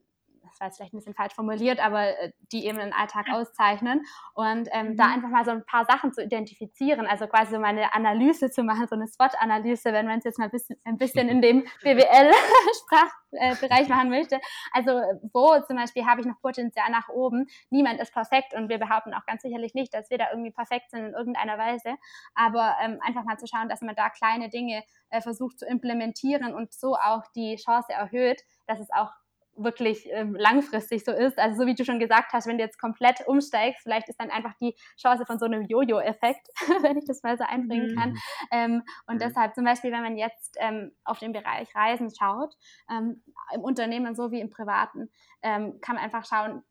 [0.57, 4.07] das war jetzt vielleicht ein bisschen falsch formuliert, aber äh, die eben den Alltag auszeichnen
[4.35, 4.97] und ähm, mhm.
[4.97, 8.51] da einfach mal so ein paar Sachen zu identifizieren, also quasi so mal eine Analyse
[8.51, 11.43] zu machen, so eine SWOT-Analyse, wenn man es jetzt mal ein bisschen, ein bisschen in
[11.43, 14.41] dem BWL-Sprachbereich machen möchte.
[14.73, 14.93] Also
[15.33, 17.47] wo zum Beispiel habe ich noch Potenzial nach oben.
[17.71, 20.91] Niemand ist perfekt und wir behaupten auch ganz sicherlich nicht, dass wir da irgendwie perfekt
[20.91, 21.97] sind in irgendeiner Weise,
[22.35, 26.55] aber ähm, einfach mal zu schauen, dass man da kleine Dinge äh, versucht zu implementieren
[26.55, 29.13] und so auch die Chance erhöht, dass es auch
[29.57, 31.39] wirklich ähm, langfristig so ist.
[31.39, 34.31] Also so wie du schon gesagt hast, wenn du jetzt komplett umsteigst, vielleicht ist dann
[34.31, 36.49] einfach die Chance von so einem Jojo-Effekt,
[36.83, 37.99] wenn ich das mal so einbringen mhm.
[37.99, 38.15] kann.
[38.51, 39.21] Ähm, und mhm.
[39.21, 42.55] deshalb zum Beispiel, wenn man jetzt ähm, auf den Bereich Reisen schaut,
[42.91, 43.23] ähm,
[43.55, 45.11] im Unternehmen so wie im Privaten,
[45.43, 46.63] ähm, kann man einfach schauen,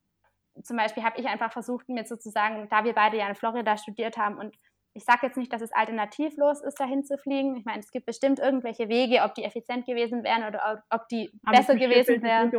[0.63, 4.17] zum Beispiel habe ich einfach versucht, mir sozusagen, da wir beide ja in Florida studiert
[4.17, 4.55] haben und
[4.95, 7.57] ich sage jetzt nicht, dass es alternativlos ist, dahin zu fliegen.
[7.57, 11.29] Ich meine, es gibt bestimmt irgendwelche Wege, ob die effizient gewesen wären oder ob die
[11.43, 12.49] Aber besser gewesen wären.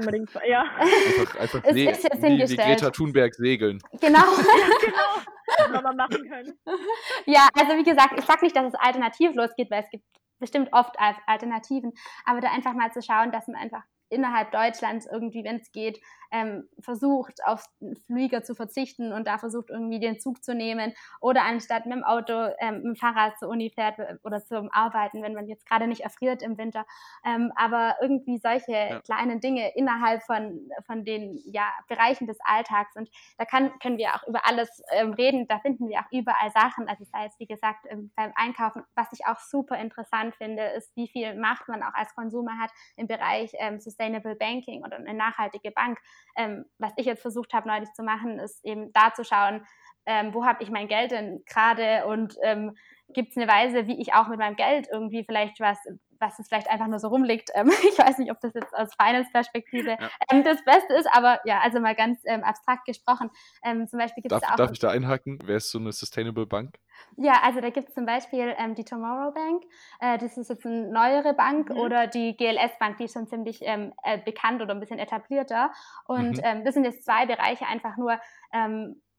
[0.46, 0.64] Ja.
[0.78, 3.78] Einfach, einfach es ist jetzt wie, wie Greta Thunberg segeln.
[4.02, 4.18] Genau.
[4.18, 5.80] ja, genau.
[5.80, 6.58] man machen können.
[7.24, 10.04] Ja, also wie gesagt, ich sage nicht, dass es alternativlos geht, weil es gibt
[10.38, 10.94] bestimmt oft
[11.26, 11.94] Alternativen.
[12.26, 16.00] Aber da einfach mal zu schauen, dass man einfach innerhalb Deutschlands irgendwie, wenn es geht,
[16.32, 17.64] ähm, versucht, auf
[18.06, 20.92] Flüger zu verzichten und da versucht, irgendwie den Zug zu nehmen.
[21.20, 25.22] Oder anstatt mit dem Auto, ähm, mit dem Fahrrad zur Uni fährt oder zum Arbeiten,
[25.22, 26.84] wenn man jetzt gerade nicht erfriert im Winter.
[27.24, 29.00] Ähm, aber irgendwie solche ja.
[29.00, 32.96] kleinen Dinge innerhalb von, von den ja, Bereichen des Alltags.
[32.96, 36.50] Und da kann, können wir auch über alles ähm, reden, da finden wir auch überall
[36.50, 40.64] Sachen, also sei es wie gesagt ähm, beim Einkaufen, was ich auch super interessant finde,
[40.76, 44.96] ist, wie viel Macht man auch als Konsumer hat im Bereich ähm, Sustainable Banking oder
[44.96, 45.98] eine nachhaltige Bank.
[46.36, 49.66] Ähm, was ich jetzt versucht habe neulich zu machen, ist eben da zu schauen,
[50.06, 52.76] ähm, wo habe ich mein Geld denn gerade und ähm,
[53.08, 55.78] gibt es eine Weise, wie ich auch mit meinem Geld irgendwie vielleicht was,
[56.18, 57.50] was es vielleicht einfach nur so rumliegt.
[57.54, 60.10] Ähm, ich weiß nicht, ob das jetzt aus Finance-Perspektive ja.
[60.30, 63.30] ähm, das Beste ist, aber ja, also mal ganz ähm, abstrakt gesprochen.
[63.64, 64.56] Ähm, zum Beispiel gibt es auch.
[64.56, 65.38] Darf ich da einhaken?
[65.44, 66.78] Wer ist so eine Sustainable Bank?
[67.16, 69.62] Ja, also da gibt es zum Beispiel ähm, die Tomorrow Bank.
[70.00, 71.76] Äh, das ist jetzt eine neuere Bank mhm.
[71.76, 75.72] oder die GLS Bank, die ist schon ziemlich ähm, äh, bekannt oder ein bisschen etablierter.
[76.06, 76.64] Und mhm.
[76.64, 78.18] das sind jetzt zwei Bereiche einfach nur,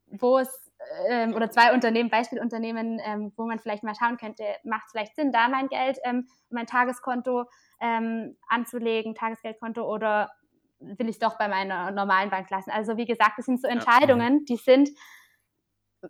[0.09, 0.67] wo es
[1.09, 5.15] ähm, oder zwei Unternehmen, Beispielunternehmen, ähm, wo man vielleicht mal schauen könnte, macht es vielleicht
[5.15, 7.45] Sinn, da mein Geld, ähm, mein Tageskonto
[7.81, 10.31] ähm, anzulegen, Tagesgeldkonto oder
[10.79, 12.71] will ich doch bei meiner normalen Bank lassen?
[12.71, 14.89] Also wie gesagt, das sind so Entscheidungen, die sind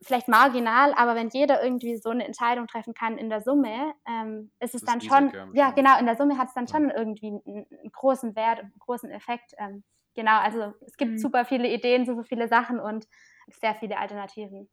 [0.01, 4.51] vielleicht marginal, aber wenn jeder irgendwie so eine Entscheidung treffen kann in der Summe, ähm,
[4.59, 7.65] ist es dann schon, ja genau, in der Summe hat es dann schon irgendwie einen,
[7.71, 9.53] einen großen Wert, einen großen Effekt.
[9.57, 11.17] Ähm, genau, also es gibt mhm.
[11.17, 13.07] super viele Ideen, super viele Sachen und
[13.47, 14.69] sehr viele Alternativen.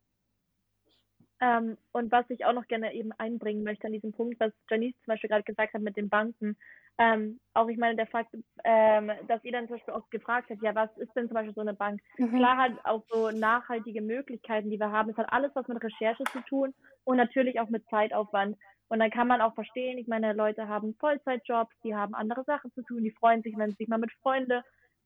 [1.41, 4.95] Ähm, und was ich auch noch gerne eben einbringen möchte an diesem Punkt, was Janice
[5.03, 6.57] zum Beispiel gerade gesagt hat mit den Banken,
[6.97, 10.63] ähm, auch ich meine, der Fakt, ähm, dass ihr dann zum Beispiel oft gefragt habt,
[10.63, 11.99] ja, was ist denn zum Beispiel so eine Bank?
[12.17, 12.37] Mhm.
[12.37, 15.09] Klar hat auch so nachhaltige Möglichkeiten, die wir haben.
[15.09, 16.73] Es hat alles was mit Recherche zu tun
[17.03, 18.57] und natürlich auch mit Zeitaufwand.
[18.87, 22.71] Und dann kann man auch verstehen, ich meine, Leute haben Vollzeitjobs, die haben andere Sachen
[22.71, 24.61] zu tun, die freuen sich, wenn sie sich mal mit Freunden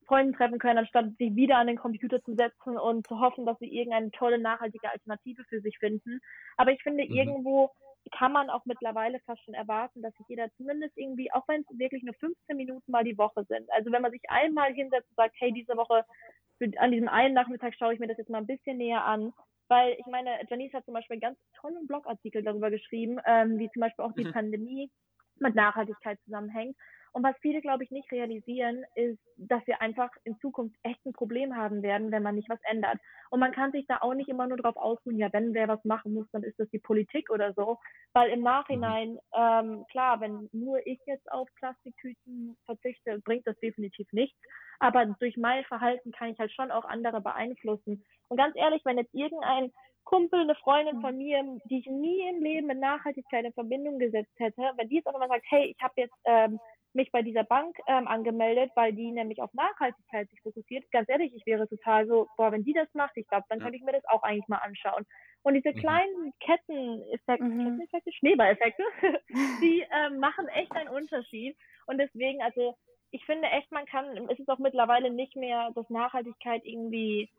[0.09, 3.59] Freunden treffen können, anstatt sich wieder an den Computer zu setzen und zu hoffen, dass
[3.59, 6.19] sie irgendeine tolle, nachhaltige Alternative für sich finden.
[6.57, 7.13] Aber ich finde, mhm.
[7.13, 7.71] irgendwo
[8.17, 11.77] kann man auch mittlerweile fast schon erwarten, dass sich jeder zumindest irgendwie, auch wenn es
[11.77, 15.15] wirklich nur 15 Minuten mal die Woche sind, also wenn man sich einmal hinsetzt und
[15.15, 16.03] sagt, hey, diese Woche,
[16.77, 19.31] an diesem einen Nachmittag schaue ich mir das jetzt mal ein bisschen näher an,
[19.67, 23.69] weil ich meine, Janice hat zum Beispiel einen ganz tollen Blogartikel darüber geschrieben, ähm, wie
[23.69, 24.33] zum Beispiel auch die mhm.
[24.33, 24.89] Pandemie
[25.37, 26.75] mit Nachhaltigkeit zusammenhängt.
[27.11, 31.13] Und was viele, glaube ich, nicht realisieren, ist, dass wir einfach in Zukunft echt ein
[31.13, 32.99] Problem haben werden, wenn man nicht was ändert.
[33.29, 35.83] Und man kann sich da auch nicht immer nur drauf ausruhen, ja, wenn wer was
[35.85, 37.77] machen muss, dann ist das die Politik oder so.
[38.13, 44.11] Weil im Nachhinein, ähm, klar, wenn nur ich jetzt auf Plastiktüten verzichte, bringt das definitiv
[44.11, 44.37] nichts.
[44.79, 48.03] Aber durch mein Verhalten kann ich halt schon auch andere beeinflussen.
[48.29, 49.71] Und ganz ehrlich, wenn jetzt irgendein
[50.09, 54.33] Kumpel, eine Freundin von mir, die ich nie im Leben mit Nachhaltigkeit in Verbindung gesetzt
[54.37, 56.59] hätte, wenn die jetzt auch nochmal sagt, hey, ich habe jetzt ähm,
[56.93, 60.89] mich bei dieser Bank ähm, angemeldet, weil die nämlich auf Nachhaltigkeit sich fokussiert.
[60.91, 63.77] Ganz ehrlich, ich wäre total so, boah, wenn die das macht, ich glaube, dann könnte
[63.77, 65.05] ich mir das auch eigentlich mal anschauen.
[65.43, 65.79] Und diese mhm.
[65.79, 67.57] kleinen Ketteneffekte, mhm.
[67.57, 68.83] Ketteneffekte, Schneeballeffekte,
[69.61, 71.55] die ähm, machen echt einen Unterschied.
[71.85, 72.75] Und deswegen, also
[73.11, 77.29] ich finde echt, man kann, es ist auch mittlerweile nicht mehr, dass Nachhaltigkeit irgendwie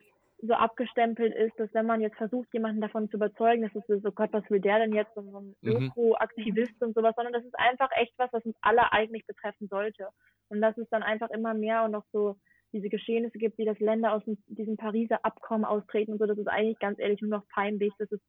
[0.42, 4.12] so abgestempelt ist, dass wenn man jetzt versucht, jemanden davon zu überzeugen, dass es so,
[4.12, 5.86] Gott, was will der denn jetzt, so ein mhm.
[5.86, 10.08] Öko-Aktivist und sowas, sondern das ist einfach echt was, was uns alle eigentlich betreffen sollte.
[10.48, 12.36] Und dass es dann einfach immer mehr und noch so
[12.72, 16.48] diese Geschehnisse gibt, wie das Länder aus diesem Pariser Abkommen austreten und so, das ist
[16.48, 18.20] eigentlich ganz ehrlich nur noch peinlich, dass es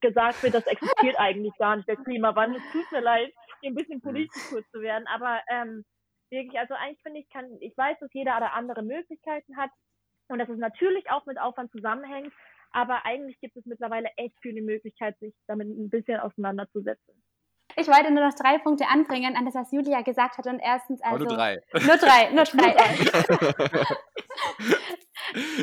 [0.00, 2.60] gesagt wird, das existiert eigentlich gar nicht, der Klimawandel.
[2.60, 5.84] Es tut mir leid, hier ein bisschen politisch kurz zu werden, aber ähm,
[6.30, 9.70] wirklich, also eigentlich finde ich, kann, ich weiß, dass jeder andere Möglichkeiten hat,
[10.30, 12.32] und dass es natürlich auch mit Aufwand zusammenhängt,
[12.72, 17.20] aber eigentlich gibt es mittlerweile echt viele Möglichkeiten, sich damit ein bisschen auseinanderzusetzen.
[17.76, 20.46] Ich wollte nur noch drei Punkte anbringen an das, was Julia gesagt hat.
[20.46, 21.16] Und erstens also.
[21.16, 21.60] Aber nur drei.
[21.72, 22.74] Nur drei, nur drei.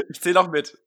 [0.10, 0.78] ich zähle auch mit.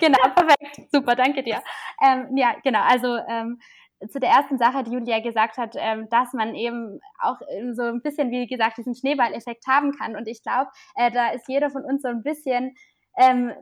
[0.00, 0.90] Genau, perfekt.
[0.90, 1.62] Super, danke dir.
[2.04, 2.80] Ähm, ja, genau.
[2.82, 3.60] Also ähm,
[4.08, 7.38] zu der ersten Sache, die Julia gesagt hat, ähm, dass man eben auch
[7.72, 10.16] so ein bisschen, wie gesagt, diesen Schneeballeffekt haben kann.
[10.16, 12.74] Und ich glaube, äh, da ist jeder von uns so ein bisschen
[13.16, 13.52] ähm,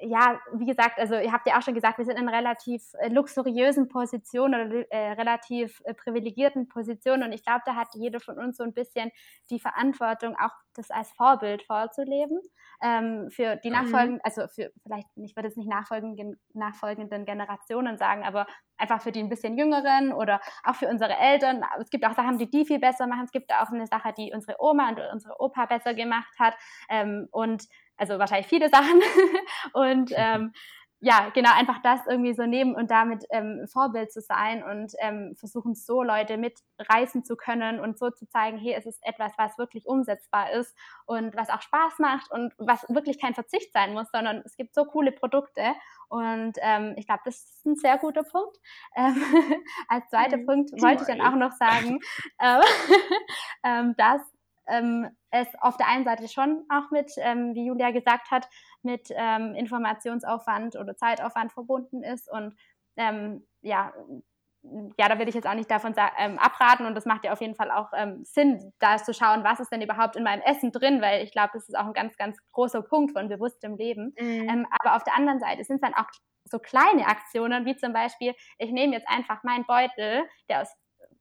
[0.00, 2.82] ja, wie gesagt, also ihr habt ja auch schon gesagt, wir sind in einer relativ
[2.98, 8.20] äh, luxuriösen Position oder äh, relativ äh, privilegierten Position und ich glaube, da hat jeder
[8.20, 9.10] von uns so ein bisschen
[9.50, 12.40] die Verantwortung, auch das als Vorbild vorzuleben
[12.82, 13.76] ähm, für die mhm.
[13.76, 18.46] nachfolgenden, also für vielleicht, ich würde es nicht nachfolgenden, nachfolgenden Generationen sagen, aber
[18.76, 21.64] einfach für die ein bisschen jüngeren oder auch für unsere Eltern.
[21.80, 23.24] Es gibt auch Sachen, die die viel besser machen.
[23.24, 26.54] Es gibt auch eine Sache, die unsere Oma und unsere Opa besser gemacht hat
[26.90, 27.64] ähm, und
[27.96, 29.00] also wahrscheinlich viele Sachen.
[29.72, 30.52] und ähm,
[31.00, 35.34] ja, genau, einfach das irgendwie so nehmen und damit ähm, Vorbild zu sein und ähm,
[35.38, 39.58] versuchen so Leute mitreißen zu können und so zu zeigen, hey, es ist etwas, was
[39.58, 40.74] wirklich umsetzbar ist
[41.04, 44.74] und was auch Spaß macht und was wirklich kein Verzicht sein muss, sondern es gibt
[44.74, 45.74] so coole Produkte
[46.08, 48.56] und ähm, ich glaube, das ist ein sehr guter Punkt.
[48.96, 49.22] Ähm,
[49.88, 50.46] als zweiter mhm.
[50.46, 52.00] Punkt wollte ich dann auch noch sagen,
[52.38, 52.60] äh,
[53.64, 54.22] ähm, dass
[54.68, 58.48] ähm, es auf der einen Seite schon auch mit, ähm, wie Julia gesagt hat,
[58.82, 62.30] mit ähm, Informationsaufwand oder Zeitaufwand verbunden ist.
[62.30, 62.54] Und
[62.96, 63.92] ähm, ja,
[64.98, 67.40] ja, da will ich jetzt auch nicht davon ähm, abraten und das macht ja auf
[67.40, 70.72] jeden Fall auch ähm, Sinn, da zu schauen, was ist denn überhaupt in meinem Essen
[70.72, 74.14] drin, weil ich glaube, das ist auch ein ganz, ganz großer Punkt von bewusstem Leben.
[74.18, 74.66] Mhm.
[74.80, 76.08] aber auf der anderen Seite sind es dann auch
[76.44, 80.72] so kleine Aktionen, wie zum Beispiel, ich nehme jetzt einfach meinen Beutel, der aus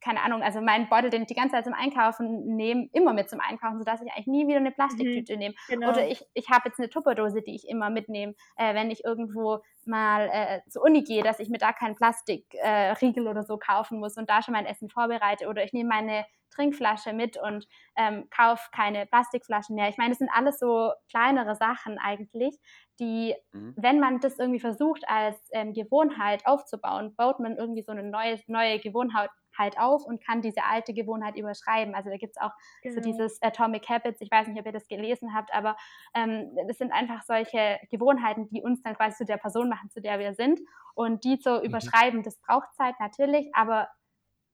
[0.06, 3.28] keine Ahnung, also meinen Beutel, den ich die ganze Zeit zum Einkaufen nehme, immer mit
[3.28, 5.56] zum Einkaufen, sodass ich eigentlich nie wieder eine Plastiktüte mhm, nehme.
[5.68, 5.90] Genau.
[5.90, 9.64] Oder ich, ich habe jetzt eine Tupperdose, die ich immer mitnehme, äh, wenn ich irgendwo
[9.86, 14.00] mal äh, zur Uni gehe, dass ich mir da keinen Plastikriegel äh, oder so kaufen
[14.00, 15.48] muss und da schon mein Essen vorbereite.
[15.48, 19.90] Oder ich nehme meine Trinkflasche mit und ähm, kaufe keine Plastikflaschen mehr.
[19.90, 22.60] Ich meine, das sind alles so kleinere Sachen eigentlich,
[23.00, 23.74] die, mhm.
[23.76, 28.40] wenn man das irgendwie versucht als ähm, Gewohnheit aufzubauen, baut man irgendwie so eine neue,
[28.48, 31.96] neue Gewohnheit Gewohnheit auf und kann diese alte Gewohnheit überschreiben.
[31.96, 32.52] Also da gibt es auch
[32.82, 32.96] genau.
[32.96, 35.76] so dieses Atomic Habits, ich weiß nicht, ob ihr das gelesen habt, aber
[36.14, 40.02] ähm, das sind einfach solche Gewohnheiten, die uns dann quasi zu der Person machen, zu
[40.02, 40.60] der wir sind.
[40.94, 41.66] Und die zu mhm.
[41.66, 43.90] überschreiben, das braucht Zeit natürlich, aber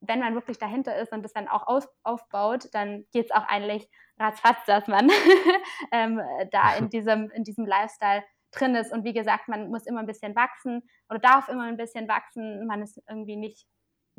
[0.03, 3.47] wenn man wirklich dahinter ist und das dann auch auf, aufbaut, dann geht es auch
[3.47, 3.87] eigentlich
[4.19, 5.09] ratzfatz, dass man
[5.91, 6.19] ähm,
[6.51, 8.91] da in diesem, in diesem Lifestyle drin ist.
[8.91, 12.65] Und wie gesagt, man muss immer ein bisschen wachsen oder darf immer ein bisschen wachsen.
[12.65, 13.67] Man ist irgendwie nicht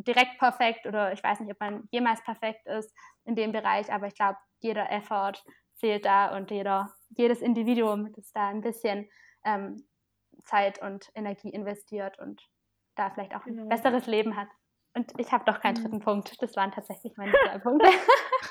[0.04, 2.94] direkt perfekt oder ich weiß nicht, ob man jemals perfekt ist
[3.24, 5.34] in dem Bereich, aber ich glaube, jeder Effort
[5.74, 9.08] zählt da und jeder, jedes Individuum, das da ein bisschen
[9.44, 9.84] ähm,
[10.44, 12.42] Zeit und Energie investiert und
[12.96, 13.68] da vielleicht auch ein genau.
[13.68, 14.48] besseres Leben hat.
[14.94, 16.00] Und ich habe doch keinen dritten mhm.
[16.00, 16.42] Punkt.
[16.42, 17.88] Das waren tatsächlich meine drei Punkte.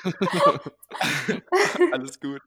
[1.92, 2.40] Alles gut.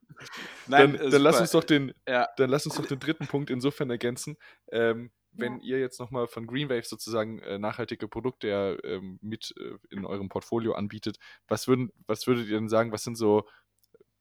[0.68, 2.28] Nein, dann, dann lass uns doch den, ja.
[2.36, 4.38] dann lass uns doch den dritten Punkt insofern ergänzen.
[4.72, 5.76] Ähm, wenn ja.
[5.76, 10.30] ihr jetzt nochmal von Greenwave sozusagen äh, nachhaltige Produkte ja, ähm, mit äh, in eurem
[10.30, 11.18] Portfolio anbietet,
[11.48, 13.46] was, würden, was würdet ihr denn sagen, was sind so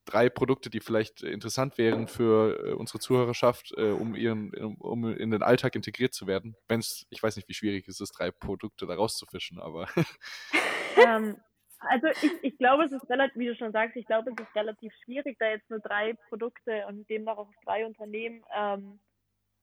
[0.05, 5.31] drei Produkte, die vielleicht interessant wären für äh, unsere Zuhörerschaft, äh, um, ihren, um in
[5.31, 6.57] den Alltag integriert zu werden?
[6.69, 9.89] Wenn es, ich weiß nicht, wie schwierig es ist, drei Produkte da rauszufischen, aber.
[10.97, 11.37] ähm,
[11.81, 14.55] also ich, ich glaube, es ist relativ, wie du schon sagst, ich glaube, es ist
[14.55, 19.01] relativ schwierig, da jetzt nur drei Produkte und demnach auch drei Unternehmen ähm,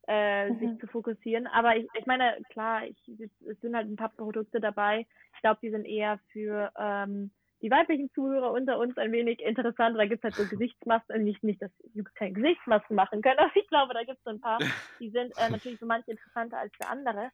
[0.08, 0.60] äh, mhm.
[0.60, 1.48] sich zu fokussieren.
[1.48, 5.06] Aber ich, ich meine, klar, ich, es sind halt ein paar Produkte dabei.
[5.36, 7.32] Ich glaube, die sind eher für ähm,
[7.62, 9.98] die weiblichen Zuhörer unter uns ein wenig interessant.
[9.98, 13.52] Da gibt es halt so Gesichtsmasken, nicht, nicht, dass Jungs keine Gesichtsmasken machen können, aber
[13.56, 14.60] ich glaube, da gibt es so ein paar,
[15.00, 17.30] die sind äh, natürlich für manche interessanter als für andere.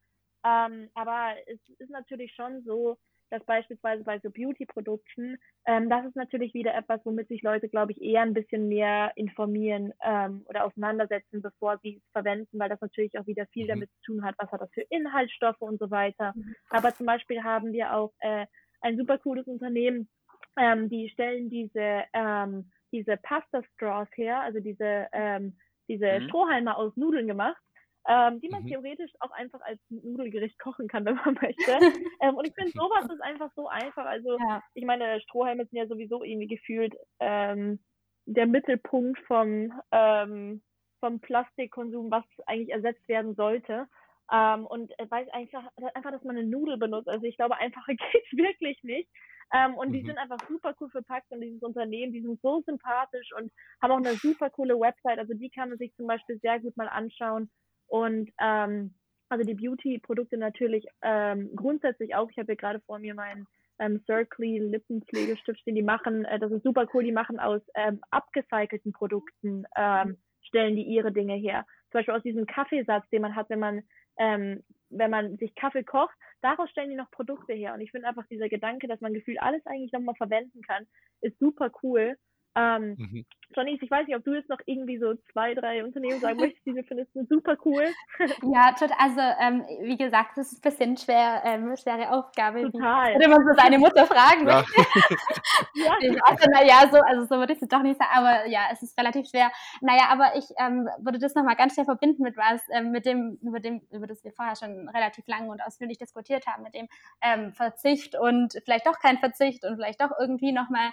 [0.45, 2.97] Ähm, aber es ist natürlich schon so,
[3.29, 7.91] dass beispielsweise bei so Beauty-Produkten, ähm, das ist natürlich wieder etwas, womit sich Leute, glaube
[7.91, 12.81] ich, eher ein bisschen mehr informieren ähm, oder auseinandersetzen, bevor sie es verwenden, weil das
[12.81, 13.69] natürlich auch wieder viel mhm.
[13.69, 16.33] damit zu tun hat, was hat das für Inhaltsstoffe und so weiter.
[16.35, 16.55] Mhm.
[16.69, 18.45] Aber zum Beispiel haben wir auch äh,
[18.81, 20.09] ein super cooles Unternehmen,
[20.57, 25.57] ähm, die stellen diese, ähm, diese Pasta Straws her, also diese, ähm,
[25.87, 26.27] diese mhm.
[26.27, 27.61] Strohhalme aus Nudeln gemacht,
[28.07, 28.67] ähm, die man mhm.
[28.67, 31.71] theoretisch auch einfach als Nudelgericht kochen kann, wenn man möchte.
[32.21, 34.05] ähm, und ich finde, sowas ist einfach so einfach.
[34.05, 34.63] Also, ja.
[34.73, 37.79] ich meine, Strohhalme sind ja sowieso irgendwie gefühlt ähm,
[38.25, 40.61] der Mittelpunkt vom, ähm,
[40.99, 43.87] vom Plastikkonsum, was eigentlich ersetzt werden sollte.
[44.31, 47.07] Ähm, und weiß einfach, einfach, dass man eine Nudel benutzt.
[47.07, 49.09] Also ich glaube, einfacher geht's wirklich nicht.
[49.53, 49.93] Ähm, und mhm.
[49.93, 53.51] die sind einfach super cool verpackt und dieses Unternehmen, die sind so sympathisch und
[53.81, 55.19] haben auch eine super coole Website.
[55.19, 57.49] Also die kann man sich zum Beispiel sehr gut mal anschauen.
[57.87, 58.93] Und ähm,
[59.29, 62.29] also die Beauty-Produkte natürlich ähm, grundsätzlich auch.
[62.29, 63.47] Ich habe hier gerade vor mir meinen
[63.79, 66.25] ähm, Circly Lippenpflegestift, den die machen.
[66.25, 67.03] Äh, das ist super cool.
[67.03, 71.65] Die machen aus ähm, abgecycelten Produkten, ähm, stellen die ihre Dinge her.
[71.91, 73.83] Zum Beispiel aus diesem Kaffeesatz, den man hat, wenn man
[74.19, 77.73] ähm, wenn man sich Kaffee kocht, daraus stellen die noch Produkte her.
[77.73, 80.85] Und ich finde einfach dieser Gedanke, dass man gefühlt alles eigentlich nochmal verwenden kann,
[81.21, 82.17] ist super cool.
[82.57, 83.25] Ähm, mhm.
[83.55, 86.65] Johnny, ich weiß nicht, ob du jetzt noch irgendwie so zwei, drei Unternehmen sagen möchtest,
[86.65, 87.85] die du findest super cool.
[88.53, 88.97] ja, total.
[88.99, 92.69] Also, ähm, wie gesagt, das ist ein bisschen schwer, ähm, schwere Aufgabe.
[92.71, 93.13] Total.
[93.13, 94.47] Würde man so seine Mutter fragen.
[94.47, 94.63] Ja.
[95.75, 95.95] ja.
[96.25, 98.99] Also, naja, so, also so würde ich es doch nicht sagen, aber ja, es ist
[98.99, 99.49] relativ schwer.
[99.81, 103.37] Naja, aber ich ähm, würde das nochmal ganz schnell verbinden mit was, ähm, mit dem,
[103.41, 106.87] über dem, über das wir vorher schon relativ lang und ausführlich diskutiert haben, mit dem
[107.21, 110.91] ähm, Verzicht und vielleicht doch kein Verzicht und vielleicht doch irgendwie nochmal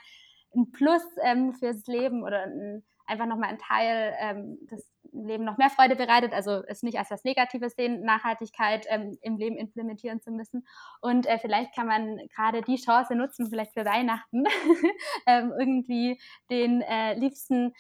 [0.55, 5.59] ein Plus ähm, fürs Leben oder ein, einfach nochmal ein Teil ähm, des Leben noch
[5.59, 10.21] mehr Freude bereitet, also es nicht als was Negatives sehen, Nachhaltigkeit ähm, im Leben implementieren
[10.21, 10.67] zu müssen.
[11.01, 14.45] Und äh, vielleicht kann man gerade die Chance nutzen, vielleicht für Weihnachten,
[15.27, 17.73] ähm, irgendwie den äh, liebsten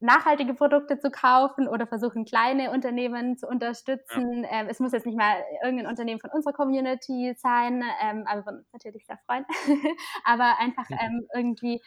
[0.00, 4.44] nachhaltige Produkte zu kaufen oder versuchen, kleine Unternehmen zu unterstützen.
[4.44, 4.50] Ja.
[4.60, 8.52] Ähm, es muss jetzt nicht mal irgendein Unternehmen von unserer Community sein, ähm, aber wir
[8.58, 9.44] uns natürlich sehr freuen.
[10.24, 11.80] aber einfach ähm, irgendwie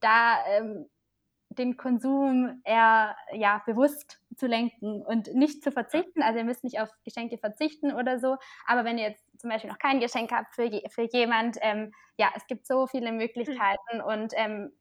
[0.00, 0.86] da ähm,
[1.50, 6.22] den Konsum eher ja, bewusst zu lenken und nicht zu verzichten.
[6.22, 8.36] Also ihr müsst nicht auf Geschenke verzichten oder so.
[8.66, 11.92] Aber wenn ihr jetzt zum Beispiel noch kein Geschenk habt für, je, für jemand, ähm,
[12.16, 14.04] ja, es gibt so viele Möglichkeiten mhm.
[14.04, 14.72] und ähm,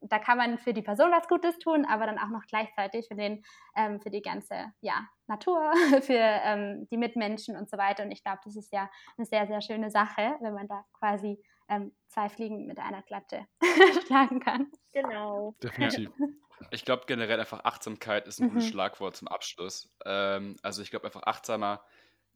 [0.00, 3.14] da kann man für die Person was Gutes tun, aber dann auch noch gleichzeitig für,
[3.14, 3.42] den,
[3.76, 5.72] ähm, für die ganze ja, Natur,
[6.02, 8.04] für ähm, die Mitmenschen und so weiter.
[8.04, 11.42] Und ich glaube, das ist ja eine sehr, sehr schöne Sache, wenn man da quasi
[11.68, 13.46] ähm, zwei Fliegen mit einer Klappe
[14.06, 14.70] schlagen kann.
[14.92, 15.54] Genau.
[15.62, 16.10] Definitiv.
[16.72, 18.50] Ich glaube generell einfach Achtsamkeit ist ein mhm.
[18.50, 19.90] gutes Schlagwort zum Abschluss.
[20.04, 21.82] Ähm, also ich glaube einfach achtsamer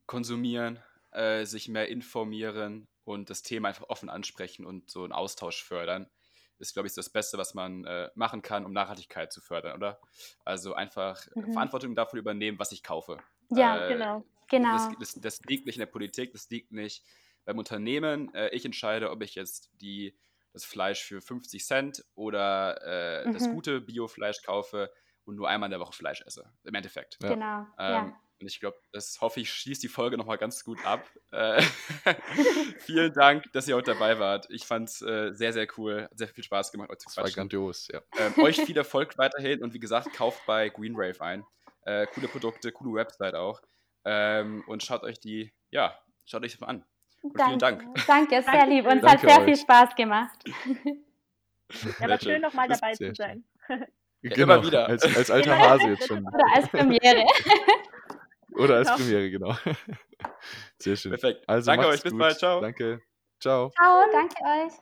[0.07, 0.79] konsumieren,
[1.11, 6.09] äh, sich mehr informieren und das Thema einfach offen ansprechen und so einen Austausch fördern
[6.59, 9.99] ist, glaube ich, das Beste, was man äh, machen kann, um Nachhaltigkeit zu fördern, oder?
[10.43, 11.53] Also einfach mhm.
[11.53, 13.17] Verantwortung dafür übernehmen, was ich kaufe.
[13.49, 14.23] Ja, äh, genau.
[14.49, 14.73] genau.
[14.73, 17.03] Das, das, das, liegt nicht in der Politik, das liegt nicht
[17.45, 18.33] beim Unternehmen.
[18.33, 20.17] Äh, ich entscheide, ob ich jetzt die,
[20.53, 23.33] das Fleisch für 50 Cent oder äh, mhm.
[23.33, 24.91] das gute Biofleisch kaufe
[25.25, 26.49] und nur einmal in der Woche Fleisch esse.
[26.63, 27.17] Im Endeffekt.
[27.21, 27.29] Ja.
[27.29, 27.67] Genau.
[27.77, 28.21] Ähm, ja.
[28.39, 31.09] Und ich glaube, das hoffe ich, schließt die Folge nochmal ganz gut ab.
[31.31, 31.61] Äh,
[32.79, 34.47] vielen Dank, dass ihr heute dabei wart.
[34.49, 36.03] Ich fand es äh, sehr, sehr cool.
[36.03, 37.23] Hat sehr viel Spaß gemacht, euch zu quatschen.
[37.23, 38.01] Das war grandios, ja.
[38.17, 41.45] Ähm, euch viel Erfolg weiterhin und wie gesagt, kauft bei Green Rave ein.
[41.85, 43.61] Äh, coole Produkte, coole Website auch.
[44.03, 46.85] Ähm, und schaut euch die, ja, schaut euch das mal an.
[47.21, 47.47] Und Danke.
[47.47, 48.05] vielen Dank.
[48.05, 48.85] Danke, sehr lieb.
[48.85, 49.45] Uns hat sehr euch.
[49.45, 50.43] viel Spaß gemacht.
[51.99, 53.43] Ja, war schön, nochmal dabei zu sein.
[54.21, 54.87] Genau, Immer wieder.
[54.87, 56.25] Als, als alter Hase jetzt schon.
[56.27, 57.25] Oder als Premiere.
[58.57, 59.55] Oder als Premiere, genau.
[60.79, 61.11] Sehr schön.
[61.11, 61.47] Perfekt.
[61.47, 62.37] Also danke euch, bis bald.
[62.37, 62.61] Ciao.
[62.61, 63.01] Danke.
[63.39, 63.69] Ciao.
[63.71, 64.73] Ciao, danke euch.